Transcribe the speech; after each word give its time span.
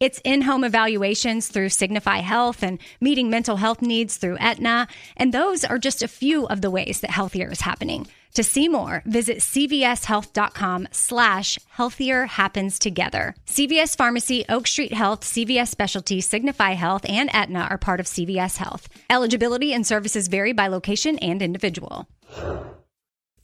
It's 0.00 0.18
in 0.24 0.40
home 0.40 0.64
evaluations 0.64 1.48
through 1.48 1.68
Signify 1.68 2.20
Health 2.20 2.62
and 2.62 2.78
meeting 3.02 3.28
mental 3.28 3.56
health 3.56 3.82
needs 3.82 4.16
through 4.16 4.38
Aetna. 4.38 4.88
And 5.14 5.30
those 5.30 5.62
are 5.62 5.78
just 5.78 6.02
a 6.02 6.08
few 6.08 6.46
of 6.46 6.62
the 6.62 6.70
ways 6.70 7.00
that 7.00 7.10
healthier 7.10 7.50
is 7.50 7.60
happening. 7.60 8.06
To 8.32 8.42
see 8.42 8.66
more, 8.66 9.02
visit 9.04 9.38
cvshealth.com 9.40 10.88
slash 10.90 11.58
healthier 11.68 12.24
happens 12.24 12.78
together. 12.78 13.34
CVS 13.46 13.94
Pharmacy, 13.94 14.46
Oak 14.48 14.66
Street 14.66 14.94
Health, 14.94 15.20
CVS 15.20 15.68
Specialty, 15.68 16.22
Signify 16.22 16.70
Health, 16.70 17.04
and 17.06 17.28
Aetna 17.34 17.66
are 17.68 17.76
part 17.76 18.00
of 18.00 18.06
CVS 18.06 18.56
Health. 18.56 18.88
Eligibility 19.10 19.74
and 19.74 19.86
services 19.86 20.28
vary 20.28 20.54
by 20.54 20.68
location 20.68 21.18
and 21.18 21.42
individual. 21.42 22.08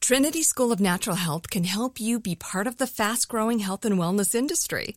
Trinity 0.01 0.43
School 0.43 0.73
of 0.73 0.81
Natural 0.81 1.17
Health 1.17 1.51
can 1.51 1.65
help 1.65 2.01
you 2.01 2.19
be 2.19 2.35
part 2.35 2.67
of 2.67 2.79
the 2.79 2.87
fast 2.87 3.29
growing 3.29 3.59
health 3.59 3.85
and 3.85 3.99
wellness 3.99 4.35
industry. 4.35 4.97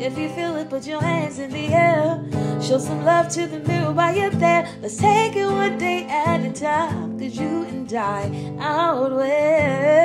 If 0.00 0.16
you 0.16 0.28
feel 0.28 0.54
it, 0.56 0.70
put 0.70 0.86
your 0.86 1.00
hands 1.00 1.40
in 1.40 1.50
the 1.50 1.74
air. 1.74 2.24
Show 2.62 2.78
some 2.78 3.04
love 3.04 3.28
to 3.30 3.48
the 3.48 3.58
mirror 3.58 3.90
while 3.90 4.14
you're 4.14 4.30
there. 4.30 4.72
Let's 4.80 4.96
take 4.96 5.34
it 5.34 5.44
one 5.44 5.76
day 5.76 6.04
at 6.04 6.40
a 6.40 6.52
time. 6.52 7.18
Cause 7.18 7.36
you 7.36 7.64
and 7.64 7.92
I 7.92 8.54
outweigh. 8.60 9.98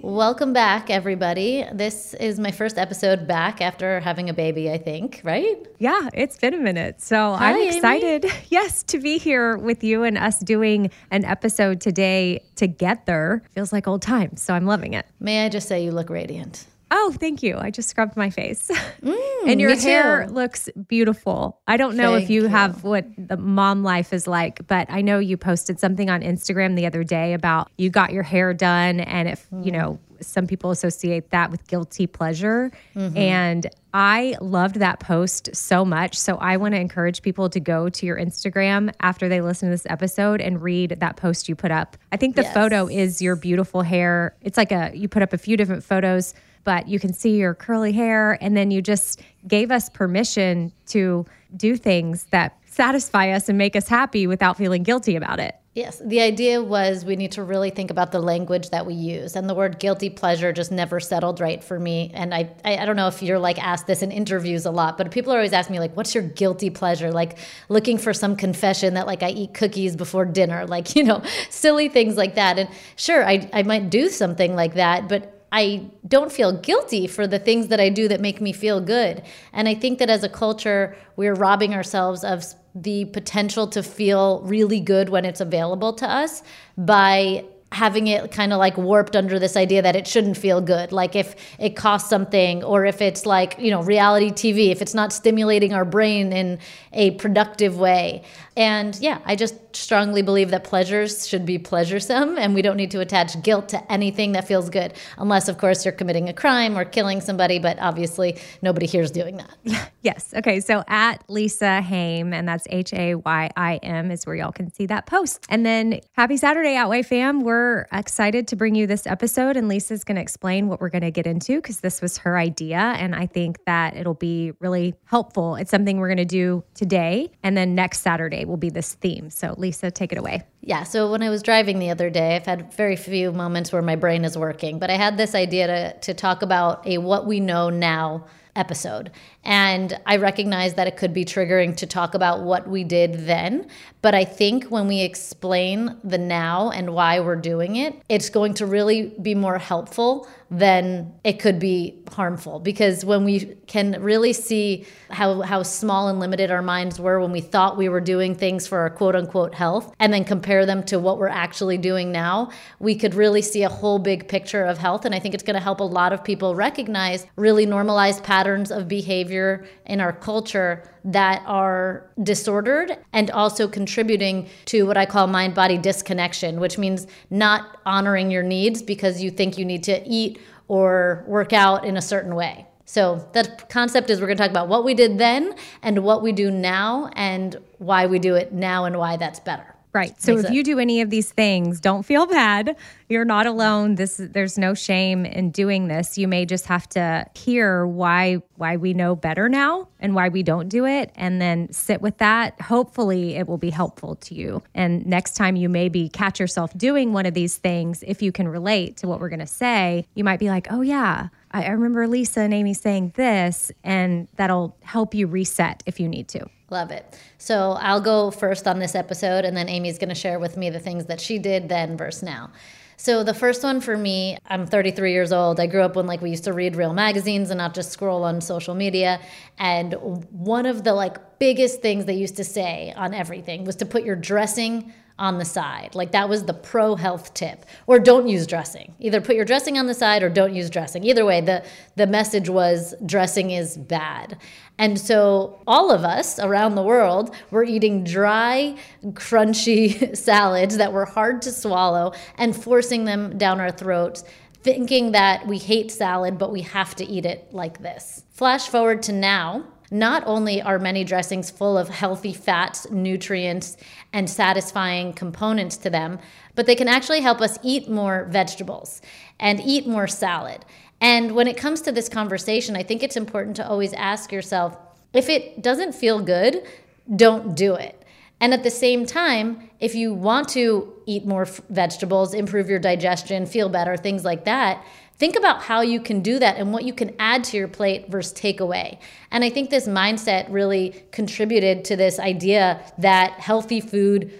Welcome 0.00 0.52
back, 0.52 0.90
everybody. 0.90 1.64
This 1.72 2.14
is 2.14 2.38
my 2.38 2.52
first 2.52 2.78
episode 2.78 3.26
back 3.26 3.60
after 3.60 3.98
having 3.98 4.30
a 4.30 4.34
baby, 4.34 4.70
I 4.70 4.78
think, 4.78 5.20
right? 5.24 5.56
Yeah, 5.80 6.08
it's 6.14 6.38
been 6.38 6.54
a 6.54 6.60
minute. 6.60 7.00
So 7.00 7.34
Hi, 7.34 7.50
I'm 7.50 7.68
excited, 7.68 8.26
Amy. 8.26 8.34
yes, 8.48 8.84
to 8.84 9.00
be 9.00 9.18
here 9.18 9.56
with 9.56 9.82
you 9.82 10.04
and 10.04 10.16
us 10.16 10.38
doing 10.38 10.88
an 11.10 11.24
episode 11.24 11.80
today 11.80 12.44
together. 12.54 13.42
Feels 13.56 13.72
like 13.72 13.88
old 13.88 14.02
times. 14.02 14.40
So 14.40 14.54
I'm 14.54 14.66
loving 14.66 14.94
it. 14.94 15.04
May 15.18 15.44
I 15.44 15.48
just 15.48 15.66
say 15.66 15.84
you 15.84 15.90
look 15.90 16.10
radiant? 16.10 16.66
Oh, 16.94 17.14
thank 17.18 17.42
you. 17.42 17.56
I 17.56 17.70
just 17.70 17.88
scrubbed 17.88 18.16
my 18.16 18.30
face. 18.30 18.70
Mm, 19.02 19.48
and 19.48 19.60
your 19.60 19.74
hair 19.74 20.26
too. 20.26 20.32
looks 20.32 20.68
beautiful. 20.86 21.60
I 21.66 21.76
don't 21.76 21.96
know 21.96 22.12
thank 22.12 22.24
if 22.24 22.30
you, 22.30 22.42
you, 22.42 22.48
have 22.48 22.84
what 22.84 23.04
the 23.18 23.36
mom 23.36 23.82
life 23.82 24.12
is 24.12 24.28
like, 24.28 24.64
but 24.68 24.86
I 24.88 25.00
know 25.00 25.18
you 25.18 25.36
posted 25.36 25.80
something 25.80 26.08
on 26.08 26.20
Instagram 26.20 26.76
the 26.76 26.86
other 26.86 27.02
day 27.02 27.32
about 27.32 27.68
you 27.76 27.90
got 27.90 28.12
your 28.12 28.22
hair 28.22 28.54
done 28.54 29.00
and 29.00 29.28
if, 29.28 29.50
mm. 29.50 29.64
you 29.66 29.72
know, 29.72 29.98
some 30.20 30.46
people 30.46 30.70
associate 30.70 31.30
that 31.30 31.50
with 31.50 31.66
guilty 31.66 32.06
pleasure. 32.06 32.70
Mm-hmm. 32.94 33.16
And 33.16 33.70
I 33.92 34.36
loved 34.40 34.76
that 34.76 35.00
post 35.00 35.54
so 35.54 35.84
much. 35.84 36.16
So 36.16 36.36
I 36.36 36.56
want 36.56 36.74
to 36.74 36.80
encourage 36.80 37.22
people 37.22 37.50
to 37.50 37.60
go 37.60 37.88
to 37.88 38.06
your 38.06 38.16
Instagram 38.16 38.92
after 39.00 39.28
they 39.28 39.40
listen 39.40 39.68
to 39.68 39.74
this 39.74 39.86
episode 39.86 40.40
and 40.40 40.62
read 40.62 40.96
that 41.00 41.16
post 41.16 41.48
you 41.48 41.56
put 41.56 41.70
up. 41.70 41.96
I 42.12 42.16
think 42.16 42.36
the 42.36 42.42
yes. 42.42 42.54
photo 42.54 42.86
is 42.88 43.20
your 43.20 43.34
beautiful 43.34 43.82
hair. 43.82 44.36
It's 44.40 44.56
like 44.56 44.70
a, 44.70 44.92
you 44.94 45.08
put 45.08 45.22
up 45.22 45.32
a 45.32 45.38
few 45.38 45.56
different 45.56 45.82
photos 45.82 46.34
but 46.64 46.88
you 46.88 46.98
can 46.98 47.12
see 47.12 47.36
your 47.36 47.54
curly 47.54 47.92
hair. 47.92 48.38
And 48.40 48.56
then 48.56 48.70
you 48.70 48.82
just 48.82 49.20
gave 49.46 49.70
us 49.70 49.88
permission 49.88 50.72
to 50.86 51.26
do 51.56 51.76
things 51.76 52.24
that 52.30 52.58
satisfy 52.66 53.30
us 53.30 53.48
and 53.48 53.58
make 53.58 53.76
us 53.76 53.88
happy 53.88 54.26
without 54.26 54.56
feeling 54.56 54.82
guilty 54.82 55.16
about 55.16 55.40
it. 55.40 55.56
Yes, 55.74 56.02
the 56.04 56.20
idea 56.20 56.62
was 56.62 57.02
we 57.02 57.16
need 57.16 57.32
to 57.32 57.42
really 57.42 57.70
think 57.70 57.90
about 57.90 58.12
the 58.12 58.20
language 58.20 58.68
that 58.70 58.84
we 58.84 58.92
use, 58.92 59.36
and 59.36 59.48
the 59.48 59.54
word 59.54 59.78
guilty 59.78 60.10
pleasure 60.10 60.52
just 60.52 60.70
never 60.70 61.00
settled 61.00 61.40
right 61.40 61.64
for 61.64 61.80
me. 61.80 62.10
And 62.12 62.34
I, 62.34 62.50
I, 62.62 62.76
I, 62.76 62.84
don't 62.84 62.96
know 62.96 63.06
if 63.08 63.22
you're 63.22 63.38
like 63.38 63.58
asked 63.58 63.86
this 63.86 64.02
in 64.02 64.10
interviews 64.10 64.66
a 64.66 64.70
lot, 64.70 64.98
but 64.98 65.10
people 65.10 65.32
are 65.32 65.36
always 65.36 65.54
asking 65.54 65.72
me 65.72 65.80
like, 65.80 65.96
"What's 65.96 66.14
your 66.14 66.24
guilty 66.24 66.68
pleasure?" 66.68 67.10
Like 67.10 67.38
looking 67.70 67.96
for 67.96 68.12
some 68.12 68.36
confession 68.36 68.92
that 68.94 69.06
like 69.06 69.22
I 69.22 69.30
eat 69.30 69.54
cookies 69.54 69.96
before 69.96 70.26
dinner, 70.26 70.66
like 70.76 70.94
you 70.94 71.04
know, 71.04 71.22
silly 71.48 71.88
things 71.88 72.18
like 72.18 72.34
that. 72.34 72.58
And 72.58 72.68
sure, 72.96 73.26
I, 73.26 73.48
I 73.54 73.62
might 73.62 73.88
do 73.88 74.10
something 74.10 74.54
like 74.54 74.74
that, 74.74 75.08
but 75.08 75.41
I 75.52 75.90
don't 76.08 76.32
feel 76.32 76.52
guilty 76.60 77.06
for 77.06 77.26
the 77.26 77.38
things 77.38 77.68
that 77.68 77.78
I 77.78 77.90
do 77.90 78.08
that 78.08 78.20
make 78.20 78.40
me 78.40 78.52
feel 78.52 78.80
good. 78.80 79.22
And 79.52 79.68
I 79.68 79.74
think 79.74 79.98
that 79.98 80.08
as 80.08 80.24
a 80.24 80.28
culture, 80.28 80.96
we're 81.16 81.34
robbing 81.34 81.74
ourselves 81.74 82.24
of 82.24 82.44
the 82.74 83.04
potential 83.06 83.66
to 83.68 83.82
feel 83.82 84.40
really 84.40 84.80
good 84.80 85.10
when 85.10 85.26
it's 85.26 85.42
available 85.42 85.92
to 85.92 86.10
us 86.10 86.42
by 86.78 87.44
having 87.72 88.06
it 88.06 88.30
kind 88.30 88.52
of 88.52 88.58
like 88.58 88.76
warped 88.76 89.16
under 89.16 89.38
this 89.38 89.56
idea 89.56 89.82
that 89.82 89.96
it 89.96 90.06
shouldn't 90.06 90.36
feel 90.36 90.60
good. 90.60 90.92
Like 90.92 91.16
if 91.16 91.34
it 91.58 91.74
costs 91.74 92.08
something, 92.08 92.62
or 92.62 92.84
if 92.84 93.00
it's 93.00 93.24
like, 93.26 93.56
you 93.58 93.70
know, 93.70 93.82
reality 93.82 94.30
TV, 94.30 94.70
if 94.70 94.82
it's 94.82 94.94
not 94.94 95.12
stimulating 95.12 95.72
our 95.72 95.84
brain 95.84 96.32
in 96.32 96.58
a 96.92 97.12
productive 97.12 97.78
way. 97.78 98.22
And 98.56 98.96
yeah, 99.00 99.20
I 99.24 99.36
just 99.36 99.54
strongly 99.76 100.22
believe 100.22 100.50
that 100.50 100.64
pleasures 100.64 101.26
should 101.28 101.44
be 101.44 101.58
pleasuresome 101.58 102.38
and 102.38 102.54
we 102.54 102.62
don't 102.62 102.76
need 102.76 102.90
to 102.92 103.00
attach 103.00 103.40
guilt 103.42 103.68
to 103.70 103.92
anything 103.92 104.32
that 104.32 104.46
feels 104.46 104.70
good, 104.70 104.94
unless, 105.18 105.48
of 105.48 105.58
course, 105.58 105.84
you're 105.84 105.92
committing 105.92 106.28
a 106.28 106.32
crime 106.32 106.76
or 106.76 106.84
killing 106.84 107.20
somebody. 107.20 107.58
But 107.58 107.78
obviously, 107.78 108.38
nobody 108.62 108.86
here 108.86 109.02
is 109.02 109.10
doing 109.10 109.38
that. 109.38 109.90
yes. 110.02 110.32
Okay. 110.36 110.60
So 110.60 110.84
at 110.88 111.22
Lisa 111.28 111.82
Hayim, 111.82 112.32
and 112.32 112.48
that's 112.48 112.66
H 112.70 112.92
A 112.92 113.14
Y 113.14 113.50
I 113.56 113.76
M, 113.76 114.10
is 114.10 114.26
where 114.26 114.36
y'all 114.36 114.52
can 114.52 114.72
see 114.72 114.86
that 114.86 115.06
post. 115.06 115.46
And 115.48 115.64
then 115.64 116.00
happy 116.12 116.36
Saturday, 116.36 116.76
Outweigh 116.76 117.02
fam. 117.02 117.42
We're 117.42 117.86
excited 117.92 118.48
to 118.48 118.56
bring 118.56 118.74
you 118.74 118.86
this 118.86 119.06
episode, 119.06 119.56
and 119.56 119.68
Lisa's 119.68 120.04
going 120.04 120.16
to 120.16 120.22
explain 120.22 120.68
what 120.68 120.80
we're 120.80 120.90
going 120.90 121.02
to 121.02 121.10
get 121.10 121.26
into 121.26 121.56
because 121.56 121.80
this 121.80 122.00
was 122.00 122.18
her 122.18 122.38
idea. 122.38 122.78
And 122.78 123.14
I 123.14 123.26
think 123.26 123.64
that 123.66 123.96
it'll 123.96 124.14
be 124.14 124.52
really 124.60 124.94
helpful. 125.04 125.56
It's 125.56 125.70
something 125.70 125.98
we're 125.98 126.08
going 126.08 126.16
to 126.18 126.24
do 126.24 126.64
today. 126.74 127.30
And 127.42 127.56
then 127.56 127.74
next 127.74 128.00
Saturday 128.00 128.44
will 128.44 128.56
be 128.56 128.70
this 128.70 128.94
theme. 128.94 129.30
So, 129.30 129.54
Lisa, 129.62 129.90
take 129.90 130.12
it 130.12 130.18
away. 130.18 130.42
Yeah. 130.60 130.82
So, 130.82 131.10
when 131.10 131.22
I 131.22 131.30
was 131.30 131.42
driving 131.42 131.78
the 131.78 131.88
other 131.88 132.10
day, 132.10 132.36
I've 132.36 132.44
had 132.44 132.74
very 132.74 132.96
few 132.96 133.32
moments 133.32 133.72
where 133.72 133.80
my 133.80 133.96
brain 133.96 134.24
is 134.24 134.36
working, 134.36 134.78
but 134.78 134.90
I 134.90 134.96
had 134.96 135.16
this 135.16 135.34
idea 135.34 135.66
to, 135.66 136.00
to 136.00 136.14
talk 136.14 136.42
about 136.42 136.86
a 136.86 136.98
what 136.98 137.26
we 137.26 137.40
know 137.40 137.70
now 137.70 138.26
episode. 138.54 139.10
And 139.44 139.98
I 140.06 140.16
recognize 140.16 140.74
that 140.74 140.86
it 140.86 140.96
could 140.96 141.12
be 141.12 141.24
triggering 141.24 141.76
to 141.78 141.86
talk 141.86 142.14
about 142.14 142.42
what 142.42 142.68
we 142.68 142.84
did 142.84 143.26
then. 143.26 143.66
But 144.00 144.14
I 144.14 144.24
think 144.24 144.64
when 144.64 144.86
we 144.86 145.00
explain 145.00 145.96
the 146.04 146.18
now 146.18 146.70
and 146.70 146.94
why 146.94 147.20
we're 147.20 147.36
doing 147.36 147.76
it, 147.76 148.00
it's 148.08 148.30
going 148.30 148.54
to 148.54 148.66
really 148.66 149.14
be 149.20 149.34
more 149.34 149.58
helpful 149.58 150.28
than 150.50 151.12
it 151.24 151.40
could 151.40 151.58
be 151.58 151.98
harmful. 152.12 152.60
Because 152.60 153.04
when 153.04 153.24
we 153.24 153.56
can 153.66 154.00
really 154.02 154.34
see 154.34 154.84
how, 155.10 155.40
how 155.40 155.62
small 155.62 156.08
and 156.08 156.20
limited 156.20 156.50
our 156.50 156.60
minds 156.60 157.00
were 157.00 157.20
when 157.20 157.32
we 157.32 157.40
thought 157.40 157.78
we 157.78 157.88
were 157.88 158.02
doing 158.02 158.34
things 158.34 158.66
for 158.66 158.78
our 158.80 158.90
quote 158.90 159.16
unquote 159.16 159.54
health, 159.54 159.94
and 159.98 160.12
then 160.12 160.24
compare 160.24 160.66
them 160.66 160.82
to 160.84 160.98
what 160.98 161.18
we're 161.18 161.28
actually 161.28 161.78
doing 161.78 162.12
now, 162.12 162.50
we 162.80 162.94
could 162.94 163.14
really 163.14 163.40
see 163.40 163.62
a 163.62 163.68
whole 163.68 163.98
big 163.98 164.28
picture 164.28 164.64
of 164.64 164.76
health. 164.78 165.04
And 165.06 165.14
I 165.14 165.18
think 165.18 165.34
it's 165.34 165.42
going 165.42 165.54
to 165.54 165.60
help 165.60 165.80
a 165.80 165.84
lot 165.84 166.12
of 166.12 166.22
people 166.22 166.54
recognize 166.54 167.26
really 167.36 167.64
normalized 167.64 168.22
patterns 168.22 168.70
of 168.70 168.88
behavior 168.88 169.31
behavior 169.32 169.64
in 169.86 170.00
our 170.00 170.12
culture 170.12 170.82
that 171.04 171.42
are 171.46 172.10
disordered 172.22 172.98
and 173.12 173.30
also 173.30 173.66
contributing 173.66 174.48
to 174.66 174.86
what 174.86 174.96
I 174.96 175.06
call 175.06 175.26
mind 175.26 175.54
body 175.54 175.78
disconnection, 175.78 176.60
which 176.60 176.78
means 176.78 177.06
not 177.30 177.78
honoring 177.86 178.30
your 178.30 178.42
needs 178.42 178.82
because 178.82 179.22
you 179.22 179.30
think 179.30 179.58
you 179.58 179.64
need 179.64 179.82
to 179.84 180.02
eat 180.06 180.40
or 180.68 181.24
work 181.26 181.52
out 181.52 181.84
in 181.84 181.96
a 181.96 182.02
certain 182.02 182.34
way. 182.34 182.66
So, 182.84 183.26
the 183.32 183.44
concept 183.70 184.10
is 184.10 184.20
we're 184.20 184.26
going 184.26 184.36
to 184.36 184.42
talk 184.42 184.50
about 184.50 184.68
what 184.68 184.84
we 184.84 184.92
did 184.92 185.16
then 185.16 185.54
and 185.82 186.04
what 186.04 186.22
we 186.22 186.32
do 186.32 186.50
now 186.50 187.08
and 187.14 187.56
why 187.78 188.06
we 188.06 188.18
do 188.18 188.34
it 188.34 188.52
now 188.52 188.84
and 188.84 188.98
why 188.98 189.16
that's 189.16 189.40
better. 189.40 189.74
Right. 189.92 190.20
So 190.20 190.38
if 190.38 190.50
you 190.50 190.64
do 190.64 190.78
any 190.78 191.02
of 191.02 191.10
these 191.10 191.30
things, 191.30 191.78
don't 191.78 192.02
feel 192.02 192.24
bad. 192.24 192.76
You're 193.10 193.26
not 193.26 193.46
alone. 193.46 193.96
This 193.96 194.16
there's 194.16 194.56
no 194.56 194.72
shame 194.72 195.26
in 195.26 195.50
doing 195.50 195.88
this. 195.88 196.16
You 196.16 196.28
may 196.28 196.46
just 196.46 196.64
have 196.66 196.88
to 196.90 197.26
hear 197.34 197.86
why 197.86 198.40
why 198.56 198.78
we 198.78 198.94
know 198.94 199.14
better 199.14 199.50
now 199.50 199.88
and 200.00 200.14
why 200.14 200.30
we 200.30 200.42
don't 200.42 200.70
do 200.70 200.86
it 200.86 201.12
and 201.14 201.42
then 201.42 201.70
sit 201.72 202.00
with 202.00 202.16
that. 202.18 202.58
Hopefully 202.58 203.34
it 203.36 203.46
will 203.46 203.58
be 203.58 203.68
helpful 203.68 204.14
to 204.16 204.34
you. 204.34 204.62
And 204.74 205.04
next 205.04 205.36
time 205.36 205.56
you 205.56 205.68
maybe 205.68 206.08
catch 206.08 206.40
yourself 206.40 206.72
doing 206.78 207.12
one 207.12 207.26
of 207.26 207.34
these 207.34 207.58
things, 207.58 208.02
if 208.06 208.22
you 208.22 208.32
can 208.32 208.48
relate 208.48 208.96
to 208.98 209.08
what 209.08 209.20
we're 209.20 209.28
going 209.28 209.40
to 209.40 209.46
say, 209.46 210.06
you 210.14 210.24
might 210.24 210.40
be 210.40 210.48
like, 210.48 210.68
"Oh 210.70 210.80
yeah, 210.80 211.28
I 211.50 211.68
remember 211.68 212.08
Lisa 212.08 212.40
and 212.40 212.54
Amy 212.54 212.72
saying 212.72 213.12
this," 213.16 213.70
and 213.84 214.26
that'll 214.36 214.74
help 214.84 215.12
you 215.12 215.26
reset 215.26 215.82
if 215.84 216.00
you 216.00 216.08
need 216.08 216.28
to. 216.28 216.48
Love 216.72 216.90
it. 216.90 217.18
So 217.36 217.72
I'll 217.72 218.00
go 218.00 218.30
first 218.30 218.66
on 218.66 218.78
this 218.78 218.94
episode, 218.94 219.44
and 219.44 219.54
then 219.54 219.68
Amy's 219.68 219.98
going 219.98 220.08
to 220.08 220.14
share 220.14 220.38
with 220.38 220.56
me 220.56 220.70
the 220.70 220.80
things 220.80 221.04
that 221.04 221.20
she 221.20 221.38
did 221.38 221.68
then 221.68 221.98
versus 221.98 222.22
now. 222.22 222.50
So 222.96 223.22
the 223.24 223.34
first 223.34 223.62
one 223.62 223.80
for 223.80 223.96
me, 223.96 224.38
I'm 224.46 224.66
33 224.66 225.12
years 225.12 225.32
old. 225.32 225.60
I 225.60 225.66
grew 225.66 225.82
up 225.82 225.96
when 225.96 226.06
like 226.06 226.22
we 226.22 226.30
used 226.30 226.44
to 226.44 226.52
read 226.52 226.76
real 226.76 226.94
magazines 226.94 227.50
and 227.50 227.58
not 227.58 227.74
just 227.74 227.90
scroll 227.90 228.24
on 228.24 228.40
social 228.40 228.74
media. 228.74 229.20
And 229.58 229.92
one 230.30 230.64
of 230.64 230.82
the 230.82 230.94
like 230.94 231.38
biggest 231.38 231.82
things 231.82 232.06
they 232.06 232.14
used 232.14 232.36
to 232.36 232.44
say 232.44 232.94
on 232.96 233.12
everything 233.12 233.64
was 233.64 233.76
to 233.76 233.86
put 233.86 234.04
your 234.04 234.16
dressing 234.16 234.94
on 235.18 235.38
the 235.38 235.44
side. 235.44 235.94
Like 235.94 236.12
that 236.12 236.28
was 236.28 236.44
the 236.44 236.54
pro 236.54 236.94
health 236.96 237.34
tip. 237.34 237.64
Or 237.86 237.98
don't 237.98 238.28
use 238.28 238.46
dressing. 238.46 238.94
Either 238.98 239.20
put 239.20 239.36
your 239.36 239.44
dressing 239.44 239.78
on 239.78 239.86
the 239.86 239.94
side 239.94 240.22
or 240.22 240.28
don't 240.28 240.54
use 240.54 240.70
dressing. 240.70 241.04
Either 241.04 241.24
way, 241.24 241.40
the 241.40 241.64
the 241.96 242.06
message 242.06 242.48
was 242.48 242.94
dressing 243.04 243.50
is 243.50 243.76
bad. 243.76 244.38
And 244.78 244.98
so 244.98 245.60
all 245.66 245.90
of 245.90 246.04
us 246.04 246.38
around 246.38 246.74
the 246.74 246.82
world 246.82 247.34
were 247.50 247.64
eating 247.64 248.04
dry, 248.04 248.76
crunchy 249.04 250.16
salads 250.16 250.76
that 250.78 250.92
were 250.92 251.04
hard 251.04 251.42
to 251.42 251.52
swallow 251.52 252.12
and 252.36 252.56
forcing 252.56 253.04
them 253.04 253.38
down 253.38 253.60
our 253.60 253.70
throats 253.70 254.24
thinking 254.62 255.12
that 255.12 255.46
we 255.46 255.58
hate 255.58 255.90
salad, 255.90 256.38
but 256.38 256.52
we 256.52 256.62
have 256.62 256.94
to 256.96 257.04
eat 257.04 257.26
it 257.26 257.52
like 257.52 257.82
this. 257.82 258.24
Flash 258.30 258.68
forward 258.68 259.02
to 259.04 259.12
now, 259.12 259.64
not 259.92 260.22
only 260.26 260.62
are 260.62 260.78
many 260.78 261.04
dressings 261.04 261.50
full 261.50 261.76
of 261.76 261.90
healthy 261.90 262.32
fats, 262.32 262.90
nutrients, 262.90 263.76
and 264.12 264.28
satisfying 264.28 265.12
components 265.12 265.76
to 265.76 265.90
them, 265.90 266.18
but 266.54 266.64
they 266.64 266.74
can 266.74 266.88
actually 266.88 267.20
help 267.20 267.42
us 267.42 267.58
eat 267.62 267.90
more 267.90 268.26
vegetables 268.30 269.02
and 269.38 269.60
eat 269.60 269.86
more 269.86 270.08
salad. 270.08 270.64
And 271.00 271.32
when 271.32 271.46
it 271.46 271.58
comes 271.58 271.82
to 271.82 271.92
this 271.92 272.08
conversation, 272.08 272.74
I 272.74 272.82
think 272.82 273.02
it's 273.02 273.16
important 273.16 273.56
to 273.56 273.68
always 273.68 273.92
ask 273.92 274.32
yourself 274.32 274.78
if 275.12 275.28
it 275.28 275.60
doesn't 275.62 275.92
feel 275.92 276.20
good, 276.20 276.66
don't 277.14 277.54
do 277.54 277.74
it. 277.74 278.02
And 278.40 278.54
at 278.54 278.62
the 278.62 278.70
same 278.70 279.04
time, 279.04 279.70
if 279.78 279.94
you 279.94 280.14
want 280.14 280.48
to 280.50 280.92
eat 281.06 281.26
more 281.26 281.42
f- 281.42 281.60
vegetables, 281.68 282.34
improve 282.34 282.68
your 282.68 282.78
digestion, 282.78 283.46
feel 283.46 283.68
better, 283.68 283.96
things 283.96 284.24
like 284.24 284.46
that, 284.46 284.84
Think 285.22 285.36
about 285.36 285.62
how 285.62 285.82
you 285.82 286.00
can 286.00 286.20
do 286.20 286.40
that 286.40 286.56
and 286.56 286.72
what 286.72 286.82
you 286.82 286.92
can 286.92 287.14
add 287.20 287.44
to 287.44 287.56
your 287.56 287.68
plate 287.68 288.10
versus 288.10 288.32
take 288.32 288.58
away. 288.58 288.98
And 289.30 289.44
I 289.44 289.50
think 289.50 289.70
this 289.70 289.86
mindset 289.86 290.46
really 290.48 291.00
contributed 291.12 291.84
to 291.84 291.94
this 291.94 292.18
idea 292.18 292.82
that 292.98 293.34
healthy 293.34 293.80
food 293.80 294.32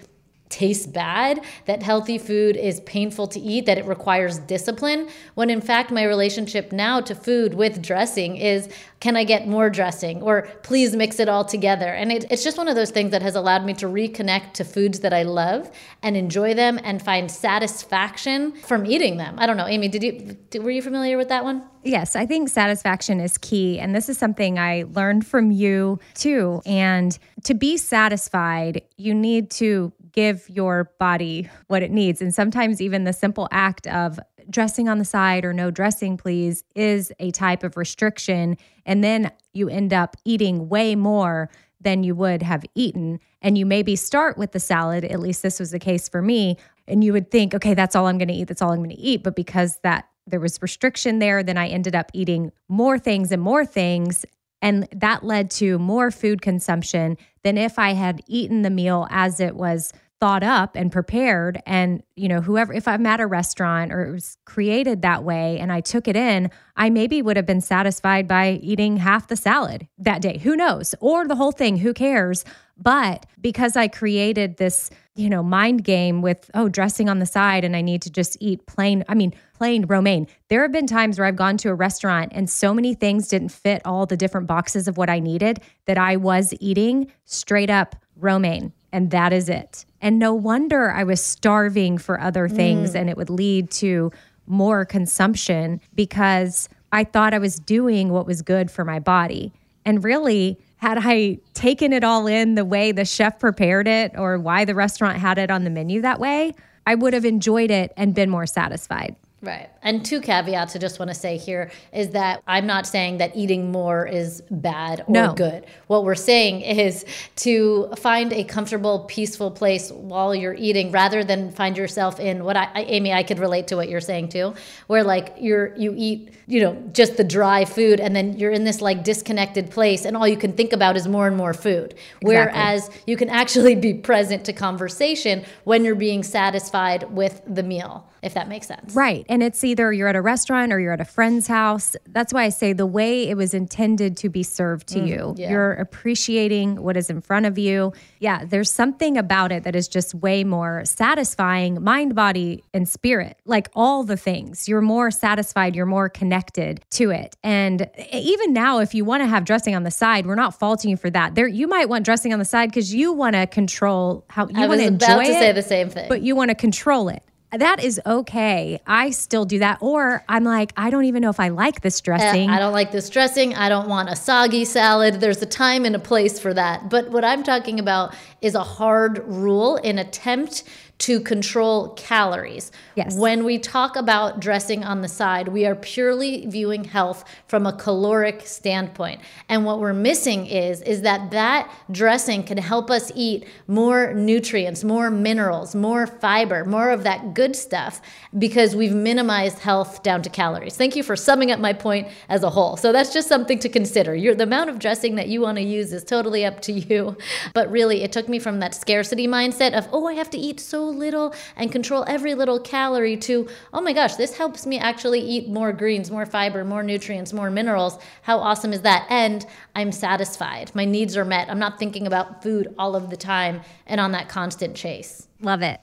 tastes 0.53 0.85
bad, 0.85 1.43
that 1.65 1.81
healthy 1.81 2.19
food 2.19 2.55
is 2.55 2.79
painful 2.81 3.25
to 3.25 3.39
eat, 3.39 3.65
that 3.65 3.79
it 3.79 3.85
requires 3.85 4.37
discipline, 4.37 5.09
when 5.33 5.49
in 5.49 5.59
fact 5.59 5.89
my 5.89 6.03
relationship 6.03 6.71
now 6.71 7.01
to 7.01 7.15
food 7.15 7.55
with 7.55 7.81
dressing 7.81 8.37
is 8.37 8.69
can 8.99 9.17
I 9.17 9.23
get 9.23 9.47
more 9.47 9.69
dressing 9.69 10.21
or 10.21 10.43
please 10.61 10.95
mix 10.95 11.19
it 11.19 11.27
all 11.27 11.43
together. 11.43 11.87
And 11.87 12.11
it, 12.11 12.25
it's 12.29 12.43
just 12.43 12.57
one 12.57 12.67
of 12.67 12.75
those 12.75 12.91
things 12.91 13.11
that 13.11 13.21
has 13.21 13.35
allowed 13.35 13.65
me 13.65 13.73
to 13.73 13.87
reconnect 13.87 14.53
to 14.53 14.63
foods 14.63 14.99
that 15.01 15.11
I 15.11 15.23
love 15.23 15.69
and 16.03 16.15
enjoy 16.15 16.53
them 16.53 16.79
and 16.83 17.01
find 17.01 17.29
satisfaction 17.29 18.53
from 18.57 18.85
eating 18.85 19.17
them. 19.17 19.35
I 19.39 19.45
don't 19.47 19.57
know, 19.57 19.67
Amy, 19.67 19.89
did 19.89 20.03
you 20.03 20.37
did, 20.51 20.63
were 20.63 20.71
you 20.71 20.83
familiar 20.83 21.17
with 21.17 21.29
that 21.29 21.43
one? 21.43 21.63
Yes, 21.83 22.15
I 22.15 22.25
think 22.25 22.47
satisfaction 22.47 23.19
is 23.19 23.37
key. 23.39 23.79
And 23.79 23.93
this 23.93 24.07
is 24.07 24.17
something 24.17 24.57
I 24.57 24.85
learned 24.87 25.25
from 25.25 25.51
you 25.51 25.99
too. 26.13 26.61
And 26.65 27.17
to 27.43 27.53
be 27.53 27.75
satisfied, 27.75 28.83
you 28.95 29.13
need 29.13 29.51
to 29.51 29.91
give 30.13 30.47
your 30.49 30.91
body 30.99 31.49
what 31.67 31.83
it 31.83 31.91
needs. 31.91 32.21
And 32.21 32.33
sometimes 32.33 32.81
even 32.81 33.03
the 33.03 33.13
simple 33.13 33.47
act 33.51 33.87
of 33.87 34.19
dressing 34.49 34.87
on 34.87 34.99
the 34.99 35.05
side 35.05 35.43
or 35.43 35.53
no 35.53 35.71
dressing, 35.71 36.17
please, 36.17 36.63
is 36.75 37.11
a 37.19 37.31
type 37.31 37.63
of 37.63 37.75
restriction. 37.77 38.57
And 38.85 39.03
then 39.03 39.31
you 39.53 39.69
end 39.69 39.93
up 39.93 40.15
eating 40.23 40.69
way 40.69 40.95
more 40.95 41.49
than 41.81 42.03
you 42.03 42.15
would 42.15 42.41
have 42.41 42.63
eaten. 42.75 43.19
And 43.41 43.57
you 43.57 43.65
maybe 43.65 43.95
start 43.95 44.37
with 44.37 44.51
the 44.51 44.59
salad, 44.59 45.03
at 45.03 45.19
least 45.19 45.41
this 45.41 45.59
was 45.59 45.71
the 45.71 45.79
case 45.79 46.07
for 46.07 46.21
me. 46.21 46.57
And 46.87 47.03
you 47.03 47.13
would 47.13 47.31
think, 47.31 47.53
okay, 47.53 47.73
that's 47.73 47.95
all 47.95 48.07
I'm 48.07 48.17
going 48.17 48.27
to 48.27 48.33
eat. 48.33 48.47
That's 48.47 48.61
all 48.61 48.71
I'm 48.71 48.79
going 48.79 48.89
to 48.89 48.99
eat. 48.99 49.23
But 49.23 49.35
because 49.35 49.79
that 49.83 50.07
there 50.27 50.39
was 50.39 50.61
restriction 50.61 51.19
there, 51.19 51.43
then 51.43 51.57
I 51.57 51.67
ended 51.67 51.95
up 51.95 52.09
eating 52.13 52.51
more 52.69 52.97
things 52.97 53.31
and 53.31 53.41
more 53.41 53.65
things. 53.65 54.25
And 54.61 54.87
that 54.95 55.23
led 55.23 55.51
to 55.51 55.77
more 55.77 56.11
food 56.11 56.41
consumption 56.41 57.17
than 57.43 57.57
if 57.57 57.77
I 57.77 57.93
had 57.93 58.21
eaten 58.27 58.61
the 58.61 58.69
meal 58.69 59.07
as 59.09 59.39
it 59.39 59.55
was 59.55 59.93
thought 60.23 60.41
up 60.41 60.77
and 60.77 60.89
prepared 60.89 61.61
and 61.65 62.01
you 62.15 62.29
know 62.29 62.39
whoever 62.39 62.71
if 62.71 62.87
i'm 62.87 63.05
at 63.05 63.19
a 63.19 63.27
restaurant 63.27 63.91
or 63.91 64.05
it 64.05 64.11
was 64.13 64.37
created 64.45 65.01
that 65.01 65.21
way 65.21 65.59
and 65.59 65.69
i 65.69 65.81
took 65.81 66.07
it 66.07 66.15
in 66.15 66.49
i 66.77 66.89
maybe 66.89 67.21
would 67.21 67.35
have 67.35 67.45
been 67.45 67.59
satisfied 67.59 68.25
by 68.25 68.51
eating 68.63 68.95
half 68.95 69.27
the 69.27 69.35
salad 69.35 69.85
that 69.97 70.21
day. 70.21 70.37
Who 70.37 70.55
knows? 70.55 70.95
Or 71.01 71.27
the 71.27 71.35
whole 71.35 71.51
thing. 71.51 71.77
Who 71.79 71.93
cares? 71.93 72.45
But 72.77 73.25
because 73.41 73.75
i 73.75 73.89
created 73.89 74.55
this 74.55 74.89
you 75.15 75.29
know 75.29 75.43
mind 75.43 75.83
game 75.83 76.21
with 76.21 76.49
oh 76.53 76.69
dressing 76.69 77.09
on 77.09 77.19
the 77.19 77.25
side 77.25 77.65
and 77.65 77.75
i 77.75 77.81
need 77.81 78.01
to 78.03 78.09
just 78.09 78.37
eat 78.39 78.65
plain 78.65 79.03
i 79.09 79.13
mean 79.13 79.33
plain 79.53 79.85
romaine. 79.87 80.25
There 80.47 80.61
have 80.61 80.71
been 80.71 80.87
times 80.87 81.19
where 81.19 81.27
i've 81.27 81.35
gone 81.35 81.57
to 81.57 81.69
a 81.69 81.75
restaurant 81.75 82.31
and 82.33 82.49
so 82.49 82.73
many 82.73 82.93
things 82.93 83.27
didn't 83.27 83.49
fit 83.49 83.81
all 83.83 84.05
the 84.05 84.15
different 84.15 84.47
boxes 84.47 84.87
of 84.87 84.95
what 84.95 85.09
i 85.09 85.19
needed 85.19 85.59
that 85.85 85.97
i 85.97 86.15
was 86.15 86.53
eating 86.61 87.11
straight 87.25 87.69
up 87.69 87.97
romaine. 88.15 88.71
And 88.91 89.09
that 89.09 89.33
is 89.33 89.49
it 89.49 89.85
And 90.03 90.19
no 90.19 90.33
wonder 90.33 90.91
I 90.91 91.05
was 91.05 91.23
starving 91.23 91.97
for 91.97 92.19
other 92.19 92.49
things 92.49 92.91
mm. 92.91 92.99
and 92.99 93.09
it 93.09 93.15
would 93.15 93.29
lead 93.29 93.71
to 93.71 94.11
more 94.45 94.83
consumption 94.83 95.79
because 95.95 96.67
I 96.91 97.05
thought 97.05 97.33
I 97.33 97.39
was 97.39 97.57
doing 97.57 98.09
what 98.09 98.27
was 98.27 98.41
good 98.41 98.69
for 98.69 98.83
my 98.83 98.99
body. 98.99 99.53
And 99.85 100.03
really, 100.03 100.59
had 100.75 100.97
I 101.01 101.39
taken 101.53 101.93
it 101.93 102.03
all 102.03 102.27
in 102.27 102.55
the 102.55 102.65
way 102.65 102.91
the 102.91 103.05
chef 103.05 103.39
prepared 103.39 103.87
it 103.87 104.11
or 104.17 104.37
why 104.37 104.65
the 104.65 104.75
restaurant 104.75 105.19
had 105.19 105.37
it 105.37 105.49
on 105.49 105.63
the 105.63 105.69
menu 105.69 106.01
that 106.01 106.19
way, 106.19 106.53
I 106.85 106.95
would 106.95 107.13
have 107.13 107.23
enjoyed 107.23 107.71
it 107.71 107.93
and 107.95 108.13
been 108.13 108.29
more 108.29 108.45
satisfied. 108.45 109.15
Right. 109.43 109.69
And 109.81 110.05
two 110.05 110.21
caveats 110.21 110.73
I 110.73 110.79
just 110.79 110.99
want 110.99 111.09
to 111.09 111.15
say 111.15 111.37
here 111.37 111.69
is 111.91 112.11
that 112.11 112.41
I'm 112.47 112.65
not 112.65 112.87
saying 112.87 113.17
that 113.17 113.35
eating 113.35 113.73
more 113.73 114.07
is 114.07 114.41
bad 114.49 115.01
or 115.01 115.11
no. 115.11 115.33
good. 115.33 115.65
What 115.87 116.05
we're 116.05 116.15
saying 116.15 116.61
is 116.61 117.05
to 117.37 117.89
find 117.97 118.31
a 118.31 118.45
comfortable, 118.45 118.99
peaceful 118.99 119.51
place 119.51 119.91
while 119.91 120.33
you're 120.33 120.53
eating 120.53 120.91
rather 120.91 121.25
than 121.25 121.51
find 121.51 121.77
yourself 121.77 122.21
in 122.21 122.45
what 122.45 122.55
I, 122.55 122.69
I 122.73 122.83
Amy, 122.83 123.11
I 123.11 123.23
could 123.23 123.37
relate 123.37 123.67
to 123.67 123.75
what 123.75 123.89
you're 123.89 123.99
saying 123.99 124.29
too, 124.29 124.53
where 124.87 125.03
like 125.03 125.35
you're 125.37 125.75
you 125.75 125.93
eat, 125.97 126.33
you 126.47 126.61
know, 126.61 126.81
just 126.93 127.17
the 127.17 127.25
dry 127.25 127.65
food 127.65 127.99
and 127.99 128.15
then 128.15 128.39
you're 128.39 128.51
in 128.51 128.63
this 128.63 128.81
like 128.81 129.03
disconnected 129.03 129.69
place 129.69 130.05
and 130.05 130.15
all 130.15 130.27
you 130.27 130.37
can 130.37 130.53
think 130.53 130.71
about 130.71 130.95
is 130.95 131.05
more 131.05 131.27
and 131.27 131.35
more 131.35 131.53
food. 131.53 131.95
Exactly. 131.95 132.29
Whereas 132.29 132.89
you 133.05 133.17
can 133.17 133.27
actually 133.27 133.75
be 133.75 133.93
present 133.93 134.45
to 134.45 134.53
conversation 134.53 135.43
when 135.65 135.83
you're 135.83 135.95
being 135.95 136.23
satisfied 136.23 137.11
with 137.11 137.41
the 137.45 137.63
meal 137.63 138.07
if 138.23 138.33
that 138.33 138.47
makes 138.47 138.67
sense. 138.67 138.95
Right. 138.95 139.25
And 139.33 139.41
it's 139.41 139.63
either 139.63 139.91
you're 139.91 140.09
at 140.09 140.15
a 140.15 140.21
restaurant 140.21 140.71
or 140.71 140.79
you're 140.79 140.93
at 140.93 141.01
a 141.01 141.05
friend's 141.05 141.47
house. 141.47 141.95
That's 142.07 142.31
why 142.31 142.43
I 142.43 142.49
say 142.49 142.71
the 142.71 142.85
way 142.85 143.27
it 143.27 143.35
was 143.35 143.55
intended 143.55 144.15
to 144.17 144.29
be 144.29 144.43
served 144.43 144.89
to 144.89 144.99
mm, 144.99 145.07
you. 145.07 145.33
Yeah. 145.35 145.49
You're 145.49 145.73
appreciating 145.73 146.83
what 146.83 146.95
is 146.95 147.09
in 147.09 147.19
front 147.19 147.47
of 147.47 147.57
you. 147.57 147.93
Yeah, 148.19 148.45
there's 148.45 148.69
something 148.69 149.17
about 149.17 149.51
it 149.51 149.63
that 149.63 149.75
is 149.75 149.87
just 149.87 150.13
way 150.13 150.43
more 150.43 150.85
satisfying, 150.85 151.83
mind, 151.83 152.13
body, 152.13 152.63
and 152.75 152.87
spirit. 152.87 153.39
Like 153.43 153.69
all 153.73 154.03
the 154.03 154.17
things. 154.17 154.69
You're 154.69 154.81
more 154.81 155.09
satisfied, 155.09 155.75
you're 155.75 155.87
more 155.87 156.09
connected 156.09 156.85
to 156.91 157.09
it. 157.09 157.35
And 157.41 157.89
even 158.11 158.53
now, 158.53 158.81
if 158.81 158.93
you 158.93 159.03
want 159.03 159.23
to 159.23 159.27
have 159.27 159.45
dressing 159.45 159.73
on 159.73 159.81
the 159.81 159.89
side, 159.89 160.27
we're 160.27 160.35
not 160.35 160.59
faulting 160.59 160.91
you 160.91 160.97
for 160.97 161.09
that. 161.09 161.33
There 161.33 161.47
you 161.47 161.67
might 161.67 161.89
want 161.89 162.05
dressing 162.05 162.33
on 162.33 162.37
the 162.37 162.45
side 162.45 162.69
because 162.69 162.93
you 162.93 163.11
want 163.11 163.35
to 163.35 163.47
control 163.47 164.25
how 164.29 164.47
you 164.47 164.67
want 164.67 164.79
to 164.79 164.85
enjoy 164.85 165.05
about 165.07 165.25
to 165.25 165.31
it, 165.31 165.39
say 165.39 165.51
the 165.53 165.63
same 165.63 165.89
thing. 165.89 166.07
But 166.07 166.21
you 166.21 166.35
want 166.35 166.49
to 166.49 166.55
control 166.55 167.09
it 167.09 167.23
that 167.57 167.83
is 167.83 168.01
okay. 168.05 168.79
I 168.87 169.11
still 169.11 169.45
do 169.45 169.59
that. 169.59 169.77
Or 169.81 170.23
I'm 170.27 170.43
like, 170.43 170.73
I 170.77 170.89
don't 170.89 171.05
even 171.05 171.21
know 171.21 171.29
if 171.29 171.39
I 171.39 171.49
like 171.49 171.81
this 171.81 172.01
dressing. 172.01 172.49
Uh, 172.49 172.53
I 172.53 172.59
don't 172.59 172.73
like 172.73 172.91
this 172.91 173.09
dressing. 173.09 173.53
I 173.55 173.69
don't 173.69 173.87
want 173.87 174.09
a 174.09 174.15
soggy 174.15 174.65
salad. 174.65 175.19
There's 175.19 175.41
a 175.41 175.45
time 175.45 175.85
and 175.85 175.95
a 175.95 175.99
place 175.99 176.39
for 176.39 176.53
that. 176.53 176.89
But 176.89 177.09
what 177.11 177.23
I'm 177.23 177.43
talking 177.43 177.79
about 177.79 178.15
is 178.41 178.55
a 178.55 178.63
hard 178.63 179.23
rule, 179.27 179.77
an 179.77 179.99
attempt 179.99 180.63
to 181.03 181.19
control 181.19 181.89
calories. 181.95 182.71
Yes. 182.95 183.17
When 183.17 183.43
we 183.43 183.59
talk 183.59 183.97
about 183.97 184.39
dressing 184.39 184.85
on 184.85 185.01
the 185.01 185.09
side, 185.09 185.49
we 185.49 185.65
are 185.65 185.75
purely 185.75 186.45
viewing 186.45 186.85
health 186.85 187.25
from 187.45 187.65
a 187.65 187.73
caloric 187.73 188.47
standpoint. 188.47 189.19
And 189.49 189.65
what 189.65 189.81
we're 189.81 189.91
missing 189.91 190.45
is 190.45 190.81
is 190.83 191.01
that 191.01 191.31
that 191.31 191.69
dressing 191.91 192.41
can 192.43 192.57
help 192.57 192.89
us 192.89 193.11
eat 193.15 193.45
more 193.67 194.13
nutrients, 194.13 194.85
more 194.85 195.09
minerals, 195.09 195.75
more 195.75 196.07
fiber, 196.07 196.63
more 196.63 196.89
of 196.89 197.03
that 197.03 197.33
good 197.33 197.57
stuff 197.57 198.01
because 198.39 198.73
we've 198.73 198.95
minimized 198.95 199.59
health 199.59 200.03
down 200.03 200.21
to 200.21 200.29
calories. 200.29 200.77
Thank 200.77 200.95
you 200.95 201.03
for 201.03 201.17
summing 201.17 201.51
up 201.51 201.59
my 201.59 201.73
point 201.73 202.07
as 202.29 202.43
a 202.43 202.49
whole. 202.49 202.77
So 202.77 202.93
that's 202.93 203.11
just 203.11 203.27
something 203.27 203.59
to 203.59 203.67
consider. 203.67 204.15
Your 204.15 204.35
the 204.35 204.43
amount 204.43 204.69
of 204.69 204.79
dressing 204.79 205.15
that 205.15 205.27
you 205.27 205.41
want 205.41 205.57
to 205.57 205.63
use 205.65 205.91
is 205.91 206.05
totally 206.05 206.45
up 206.45 206.61
to 206.61 206.71
you. 206.71 207.17
But 207.53 207.69
really, 207.69 208.03
it 208.03 208.11
took 208.11 208.29
me 208.29 208.39
from 208.39 208.59
that 208.61 208.73
scarcity 208.73 209.27
mindset 209.27 209.73
of, 209.73 209.87
"Oh, 209.91 210.07
I 210.07 210.13
have 210.13 210.29
to 210.29 210.37
eat 210.37 210.59
so 210.59 210.92
little 210.93 211.33
and 211.55 211.71
control 211.71 212.05
every 212.07 212.33
little 212.35 212.59
calorie 212.59 213.17
to, 213.17 213.47
oh 213.73 213.81
my 213.81 213.93
gosh, 213.93 214.15
this 214.15 214.37
helps 214.37 214.65
me 214.65 214.79
actually 214.79 215.19
eat 215.19 215.49
more 215.49 215.73
greens, 215.73 216.09
more 216.09 216.25
fiber, 216.25 216.63
more 216.63 216.83
nutrients, 216.83 217.33
more 217.33 217.51
minerals. 217.51 217.99
How 218.21 218.37
awesome 218.39 218.71
is 218.73 218.81
that? 218.81 219.05
And 219.09 219.45
I'm 219.75 219.91
satisfied. 219.91 220.71
My 220.73 220.85
needs 220.85 221.17
are 221.17 221.25
met. 221.25 221.49
I'm 221.49 221.59
not 221.59 221.79
thinking 221.79 222.07
about 222.07 222.41
food 222.41 222.73
all 222.77 222.95
of 222.95 223.09
the 223.09 223.17
time 223.17 223.61
and 223.85 223.99
on 223.99 224.11
that 224.13 224.29
constant 224.29 224.75
chase. 224.75 225.27
Love 225.41 225.61
it. 225.61 225.79